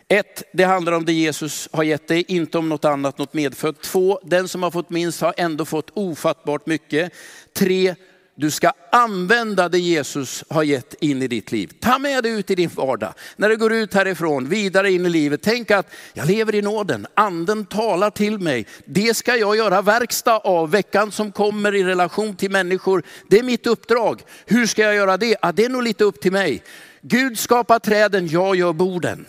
Ett, 0.08 0.42
det 0.52 0.64
handlar 0.64 0.92
om 0.92 1.04
det 1.04 1.12
Jesus 1.12 1.68
har 1.72 1.82
gett 1.82 2.08
dig, 2.08 2.24
inte 2.28 2.58
om 2.58 2.68
något 2.68 2.84
annat, 2.84 3.18
något 3.18 3.34
medfött. 3.34 3.82
Två, 3.82 4.20
den 4.22 4.48
som 4.48 4.62
har 4.62 4.70
fått 4.70 4.90
minst 4.90 5.20
har 5.20 5.34
ändå 5.36 5.64
fått 5.64 5.90
ofattbart 5.94 6.66
mycket. 6.66 7.12
Tre, 7.52 7.94
du 8.36 8.50
ska 8.50 8.72
använda 8.92 9.68
det 9.68 9.78
Jesus 9.78 10.44
har 10.48 10.62
gett 10.62 10.94
in 10.94 11.22
i 11.22 11.28
ditt 11.28 11.52
liv. 11.52 11.72
Ta 11.80 11.98
med 11.98 12.22
det 12.22 12.28
ut 12.28 12.50
i 12.50 12.54
din 12.54 12.68
vardag. 12.68 13.14
När 13.36 13.48
du 13.48 13.56
går 13.56 13.72
ut 13.72 13.94
härifrån, 13.94 14.48
vidare 14.48 14.90
in 14.90 15.06
i 15.06 15.08
livet, 15.08 15.42
tänk 15.42 15.70
att 15.70 15.86
jag 16.12 16.26
lever 16.26 16.54
i 16.54 16.62
nåden. 16.62 17.06
Anden 17.14 17.66
talar 17.66 18.10
till 18.10 18.38
mig. 18.38 18.66
Det 18.84 19.16
ska 19.16 19.36
jag 19.36 19.56
göra 19.56 19.82
verkstad 19.82 20.38
av 20.38 20.70
veckan 20.70 21.12
som 21.12 21.32
kommer 21.32 21.74
i 21.74 21.84
relation 21.84 22.36
till 22.36 22.50
människor. 22.50 23.02
Det 23.28 23.38
är 23.38 23.42
mitt 23.42 23.66
uppdrag. 23.66 24.22
Hur 24.46 24.66
ska 24.66 24.82
jag 24.82 24.94
göra 24.94 25.16
det? 25.16 25.36
Ja, 25.42 25.52
det 25.52 25.64
är 25.64 25.68
nog 25.68 25.82
lite 25.82 26.04
upp 26.04 26.20
till 26.20 26.32
mig. 26.32 26.62
Gud 27.00 27.38
skapar 27.38 27.78
träden, 27.78 28.28
jag 28.28 28.56
gör 28.56 28.72
borden. 28.72 29.26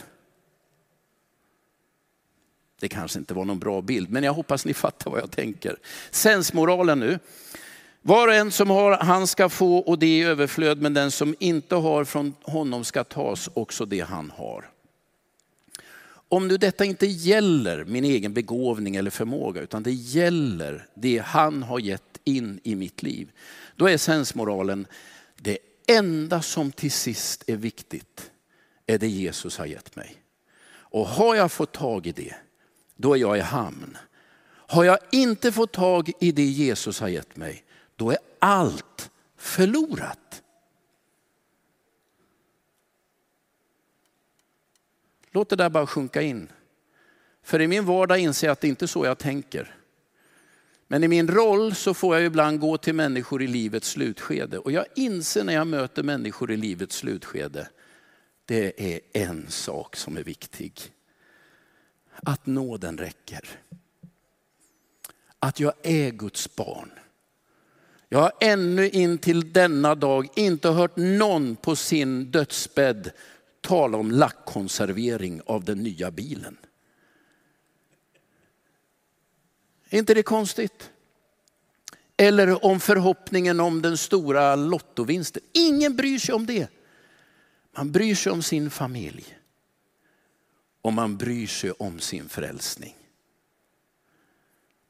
Det 2.79 2.89
kanske 2.89 3.19
inte 3.19 3.33
var 3.33 3.45
någon 3.45 3.59
bra 3.59 3.81
bild, 3.81 4.09
men 4.09 4.23
jag 4.23 4.33
hoppas 4.33 4.65
ni 4.65 4.73
fattar 4.73 5.11
vad 5.11 5.21
jag 5.21 5.31
tänker. 5.31 5.75
Sensmoralen 6.11 6.99
nu. 6.99 7.19
Var 8.07 8.27
och 8.27 8.33
en 8.33 8.51
som 8.51 8.69
har, 8.69 8.91
han 8.91 9.27
ska 9.27 9.49
få 9.49 9.77
och 9.77 9.99
det 9.99 10.17
i 10.17 10.23
överflöd, 10.23 10.81
men 10.81 10.93
den 10.93 11.11
som 11.11 11.35
inte 11.39 11.75
har 11.75 12.05
från 12.05 12.35
honom 12.41 12.83
ska 12.83 13.03
tas 13.03 13.49
också 13.53 13.85
det 13.85 13.99
han 13.99 14.31
har. 14.35 14.69
Om 16.29 16.47
nu 16.47 16.57
detta 16.57 16.85
inte 16.85 17.05
gäller 17.05 17.85
min 17.85 18.05
egen 18.05 18.33
begåvning 18.33 18.95
eller 18.95 19.11
förmåga, 19.11 19.61
utan 19.61 19.83
det 19.83 19.91
gäller 19.91 20.87
det 20.93 21.17
han 21.25 21.63
har 21.63 21.79
gett 21.79 22.19
in 22.23 22.59
i 22.63 22.75
mitt 22.75 23.03
liv. 23.03 23.31
Då 23.75 23.89
är 23.89 23.97
sensmoralen, 23.97 24.87
det 25.35 25.57
enda 25.87 26.41
som 26.41 26.71
till 26.71 26.91
sist 26.91 27.43
är 27.47 27.57
viktigt 27.57 28.31
är 28.87 28.97
det 28.97 29.07
Jesus 29.07 29.57
har 29.57 29.65
gett 29.65 29.95
mig. 29.95 30.15
Och 30.67 31.07
har 31.07 31.35
jag 31.35 31.51
fått 31.51 31.71
tag 31.71 32.07
i 32.07 32.11
det, 32.11 32.35
då 32.95 33.13
är 33.13 33.17
jag 33.17 33.37
i 33.37 33.41
hamn. 33.41 33.97
Har 34.47 34.83
jag 34.83 34.97
inte 35.11 35.51
fått 35.51 35.71
tag 35.71 36.11
i 36.19 36.31
det 36.31 36.43
Jesus 36.43 36.99
har 36.99 37.07
gett 37.07 37.35
mig, 37.35 37.64
då 37.95 38.11
är 38.11 38.17
allt 38.39 39.11
förlorat. 39.37 40.43
Låt 45.31 45.49
det 45.49 45.55
där 45.55 45.69
bara 45.69 45.87
sjunka 45.87 46.21
in. 46.21 46.51
För 47.43 47.61
i 47.61 47.67
min 47.67 47.85
vardag 47.85 48.19
inser 48.19 48.47
jag 48.47 48.51
att 48.51 48.61
det 48.61 48.67
inte 48.67 48.85
är 48.85 48.87
så 48.87 49.05
jag 49.05 49.17
tänker. 49.17 49.75
Men 50.87 51.03
i 51.03 51.07
min 51.07 51.27
roll 51.27 51.75
så 51.75 51.93
får 51.93 52.15
jag 52.15 52.25
ibland 52.25 52.59
gå 52.59 52.77
till 52.77 52.95
människor 52.95 53.43
i 53.43 53.47
livets 53.47 53.89
slutskede. 53.89 54.57
Och 54.57 54.71
jag 54.71 54.85
inser 54.95 55.43
när 55.43 55.53
jag 55.53 55.67
möter 55.67 56.03
människor 56.03 56.51
i 56.51 56.57
livets 56.57 56.95
slutskede, 56.95 57.69
det 58.45 58.93
är 58.93 58.99
en 59.13 59.45
sak 59.49 59.95
som 59.95 60.17
är 60.17 60.23
viktig. 60.23 60.81
Att 62.15 62.45
nåden 62.45 62.97
räcker. 62.97 63.49
Att 65.39 65.59
jag 65.59 65.73
är 65.83 66.11
Guds 66.11 66.55
barn. 66.55 66.91
Jag 68.09 68.19
har 68.19 68.31
ännu 68.41 68.89
in 68.89 69.17
till 69.17 69.53
denna 69.53 69.95
dag 69.95 70.27
inte 70.35 70.69
hört 70.69 70.97
någon 70.97 71.55
på 71.55 71.75
sin 71.75 72.31
dödsbädd 72.31 73.11
tala 73.61 73.97
om 73.97 74.11
lackkonservering 74.11 75.41
av 75.45 75.63
den 75.63 75.83
nya 75.83 76.11
bilen. 76.11 76.57
Är 79.89 79.99
inte 79.99 80.13
det 80.13 80.23
konstigt? 80.23 80.91
Eller 82.17 82.65
om 82.65 82.79
förhoppningen 82.79 83.59
om 83.59 83.81
den 83.81 83.97
stora 83.97 84.55
lottovinsten. 84.55 85.43
Ingen 85.53 85.95
bryr 85.95 86.19
sig 86.19 86.35
om 86.35 86.45
det. 86.45 86.67
Man 87.77 87.91
bryr 87.91 88.15
sig 88.15 88.31
om 88.31 88.41
sin 88.41 88.69
familj. 88.69 89.37
Och 90.81 90.93
man 90.93 91.17
bryr 91.17 91.47
sig 91.47 91.71
om 91.71 91.99
sin 91.99 92.29
frälsning. 92.29 92.95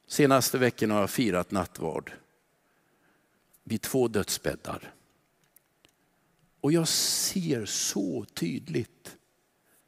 Senaste 0.07 0.57
veckan 0.57 0.91
har 0.91 0.99
jag 0.99 1.09
firat 1.09 1.51
nattvard 1.51 2.11
vid 3.65 3.81
två 3.81 4.07
dödsbäddar. 4.07 4.93
Och 6.61 6.71
jag 6.71 6.87
ser 6.87 7.65
så 7.65 8.25
tydligt, 8.33 9.17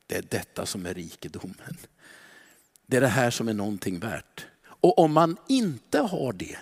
det 0.08 0.16
är 0.16 0.26
detta 0.30 0.66
som 0.66 0.86
är 0.86 0.94
rikedomen. 0.94 1.78
Det 2.86 2.98
är 2.98 3.02
det 3.02 3.08
här 3.08 3.32
som 3.32 3.48
är 3.48 3.54
någonting 3.54 4.00
värt. 4.00 4.46
Och 4.64 5.00
om 5.00 5.14
man 5.14 5.38
inte 5.48 6.00
har 6.00 6.34
det, 6.34 6.58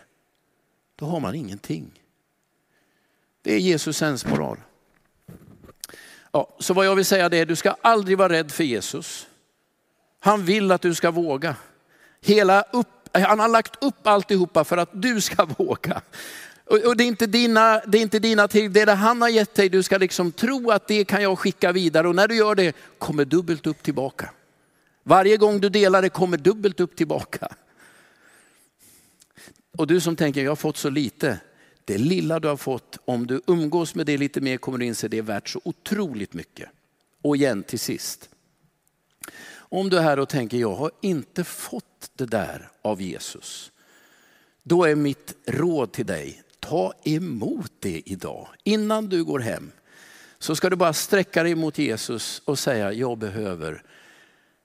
då 0.96 1.06
har 1.06 1.20
man 1.20 1.36
ingenting. 1.36 2.02
Det 3.42 3.54
är 3.54 3.60
Jesus 3.60 3.98
sensmoral. 3.98 4.58
Ja, 6.32 6.56
så 6.60 6.74
vad 6.74 6.86
jag 6.86 6.96
vill 6.96 7.06
säga 7.06 7.30
det 7.30 7.38
är, 7.38 7.46
du 7.46 7.56
ska 7.56 7.76
aldrig 7.82 8.18
vara 8.18 8.34
rädd 8.34 8.52
för 8.52 8.64
Jesus. 8.64 9.28
Han 10.20 10.46
vill 10.46 10.72
att 10.72 10.82
du 10.82 10.96
ska 10.96 11.12
våga. 11.12 11.56
Hela 12.22 12.62
upp, 12.62 13.10
han 13.12 13.40
har 13.40 13.48
lagt 13.48 13.84
upp 13.84 14.08
alltihopa 14.08 14.64
för 14.64 14.78
att 14.78 14.90
du 14.94 15.22
ska 15.22 15.46
våga. 15.58 16.02
Och 16.66 16.98
det 16.98 17.04
är 17.04 17.08
inte 17.08 17.28
dina, 17.28 17.82
det 17.88 17.98
är 17.98 18.02
inte 18.02 18.20
dina 18.20 18.48
till, 18.48 18.74
det 18.74 18.82
är 18.82 18.86
det 18.86 18.94
han 18.94 19.22
har 19.22 19.30
gett 19.30 19.56
dig. 19.56 19.70
Du 19.70 19.84
ska 19.84 19.98
liksom 19.98 20.32
tro 20.32 20.72
att 20.72 20.88
det 20.88 21.06
kan 21.06 21.24
jag 21.24 21.40
skicka 21.40 21.72
vidare 21.72 22.08
och 22.08 22.16
när 22.16 22.28
du 22.28 22.36
gör 22.36 22.56
det 22.56 22.76
kommer 22.98 23.26
dubbelt 23.26 23.68
upp 23.68 23.84
tillbaka. 23.84 24.30
Varje 25.04 25.38
gång 25.38 25.60
du 25.60 25.70
delar 25.70 26.02
det 26.02 26.10
kommer 26.10 26.38
dubbelt 26.38 26.80
upp 26.80 26.96
tillbaka. 26.96 27.56
Och 29.78 29.88
du 29.88 30.02
som 30.02 30.16
tänker, 30.16 30.44
jag 30.44 30.52
har 30.52 30.56
fått 30.56 30.78
så 30.78 30.90
lite. 30.90 31.40
Det 31.86 31.98
lilla 31.98 32.40
du 32.40 32.48
har 32.48 32.58
fått, 32.58 32.98
om 33.06 33.28
du 33.28 33.42
umgås 33.48 33.96
med 33.96 34.06
det 34.06 34.18
lite 34.18 34.42
mer 34.42 34.58
kommer 34.58 34.78
du 34.78 34.86
inse 34.86 35.08
det 35.08 35.18
är 35.18 35.22
värt 35.22 35.50
så 35.50 35.62
otroligt 35.64 36.34
mycket. 36.34 36.70
Och 37.22 37.36
igen 37.36 37.64
till 37.64 37.80
sist. 37.80 38.30
Om 39.54 39.90
du 39.90 39.98
är 39.98 40.02
här 40.02 40.20
och 40.20 40.30
tänker, 40.30 40.58
jag 40.58 40.76
har 40.76 40.92
inte 41.02 41.44
fått 41.44 42.12
det 42.16 42.26
där 42.26 42.70
av 42.82 43.02
Jesus. 43.02 43.72
Då 44.64 44.84
är 44.84 44.96
mitt 44.96 45.36
råd 45.46 45.92
till 45.92 46.06
dig, 46.06 46.44
ta 46.70 46.94
emot 47.04 47.72
det 47.80 48.02
idag. 48.06 48.48
Innan 48.64 49.10
du 49.10 49.24
går 49.24 49.40
hem 49.40 49.72
så 50.40 50.56
ska 50.56 50.70
du 50.70 50.76
bara 50.76 50.94
sträcka 50.94 51.44
dig 51.44 51.56
mot 51.56 51.78
Jesus 51.78 52.42
och 52.46 52.60
säga, 52.60 52.94
jag 52.94 53.18
behöver 53.18 53.84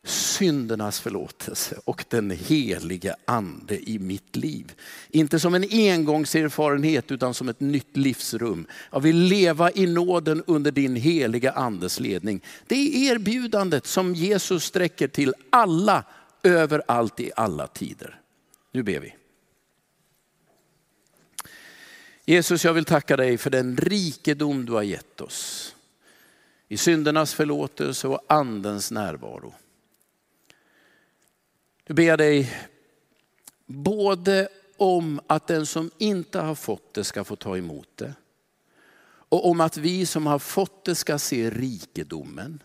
syndernas 0.05 1.01
förlåtelse 1.01 1.77
och 1.85 2.05
den 2.09 2.31
helige 2.31 3.17
ande 3.25 3.91
i 3.91 3.99
mitt 3.99 4.37
liv. 4.37 4.73
Inte 5.11 5.41
som 5.41 5.55
en 5.55 5.65
engångserfarenhet 5.71 7.11
utan 7.11 7.35
som 7.35 7.49
ett 7.49 7.61
nytt 7.61 7.97
livsrum. 7.97 8.67
Jag 8.93 9.01
vill 9.01 9.17
leva 9.17 9.71
i 9.71 9.87
nåden 9.87 10.43
under 10.47 10.71
din 10.71 10.97
heliga 10.97 11.53
andes 11.53 12.01
ledning. 12.01 12.41
Det 12.67 12.75
är 12.75 13.15
erbjudandet 13.15 13.87
som 13.87 14.15
Jesus 14.15 14.65
sträcker 14.65 15.09
till 15.09 15.35
alla, 15.51 16.05
överallt 16.43 17.21
i 17.21 17.31
alla 17.37 17.67
tider. 17.67 18.21
Nu 18.73 18.83
ber 18.83 19.01
vi. 19.01 19.15
Jesus, 22.31 22.65
jag 22.65 22.73
vill 22.73 22.85
tacka 22.85 23.17
dig 23.17 23.39
för 23.39 23.51
den 23.51 23.77
rikedom 23.77 24.67
du 24.67 24.73
har 24.73 24.83
gett 24.83 25.21
oss. 25.21 25.75
I 26.69 26.77
syndernas 26.77 27.35
förlåtelse 27.35 28.09
och 28.09 28.21
andens 28.27 28.91
närvaro. 28.91 29.55
Nu 31.87 31.95
ber 31.95 32.03
jag 32.03 32.19
dig 32.19 32.53
både 33.67 34.49
om 34.77 35.21
att 35.27 35.47
den 35.47 35.67
som 35.67 35.91
inte 35.99 36.39
har 36.39 36.55
fått 36.55 36.95
det 36.95 37.05
ska 37.05 37.25
få 37.25 37.37
ta 37.37 37.57
emot 37.57 37.89
det. 37.95 38.15
Och 39.05 39.51
om 39.51 39.61
att 39.61 39.77
vi 39.77 40.07
som 40.07 40.27
har 40.27 40.39
fått 40.39 40.85
det 40.85 40.95
ska 40.95 41.19
se 41.19 41.51
rikedomen. 41.51 42.63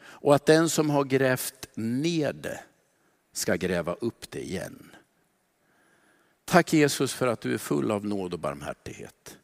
Och 0.00 0.34
att 0.34 0.46
den 0.46 0.70
som 0.70 0.90
har 0.90 1.04
grävt 1.04 1.68
ner 1.74 2.32
det 2.32 2.60
ska 3.32 3.56
gräva 3.56 3.94
upp 3.94 4.30
det 4.30 4.42
igen. 4.42 4.91
Tack 6.44 6.72
Jesus 6.72 7.14
för 7.14 7.26
att 7.26 7.40
du 7.40 7.54
är 7.54 7.58
full 7.58 7.90
av 7.90 8.06
nåd 8.06 8.34
och 8.34 8.40
barmhärtighet. 8.40 9.38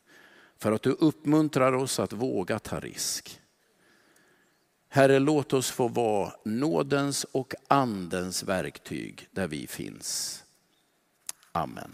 För 0.58 0.72
att 0.72 0.82
du 0.82 0.90
uppmuntrar 0.90 1.72
oss 1.72 2.00
att 2.00 2.12
våga 2.12 2.58
ta 2.58 2.80
risk. 2.80 3.40
Herre, 4.88 5.18
låt 5.18 5.52
oss 5.52 5.70
få 5.70 5.88
vara 5.88 6.32
nådens 6.44 7.24
och 7.24 7.54
andens 7.68 8.42
verktyg 8.42 9.28
där 9.30 9.48
vi 9.48 9.66
finns. 9.66 10.44
Amen. 11.52 11.92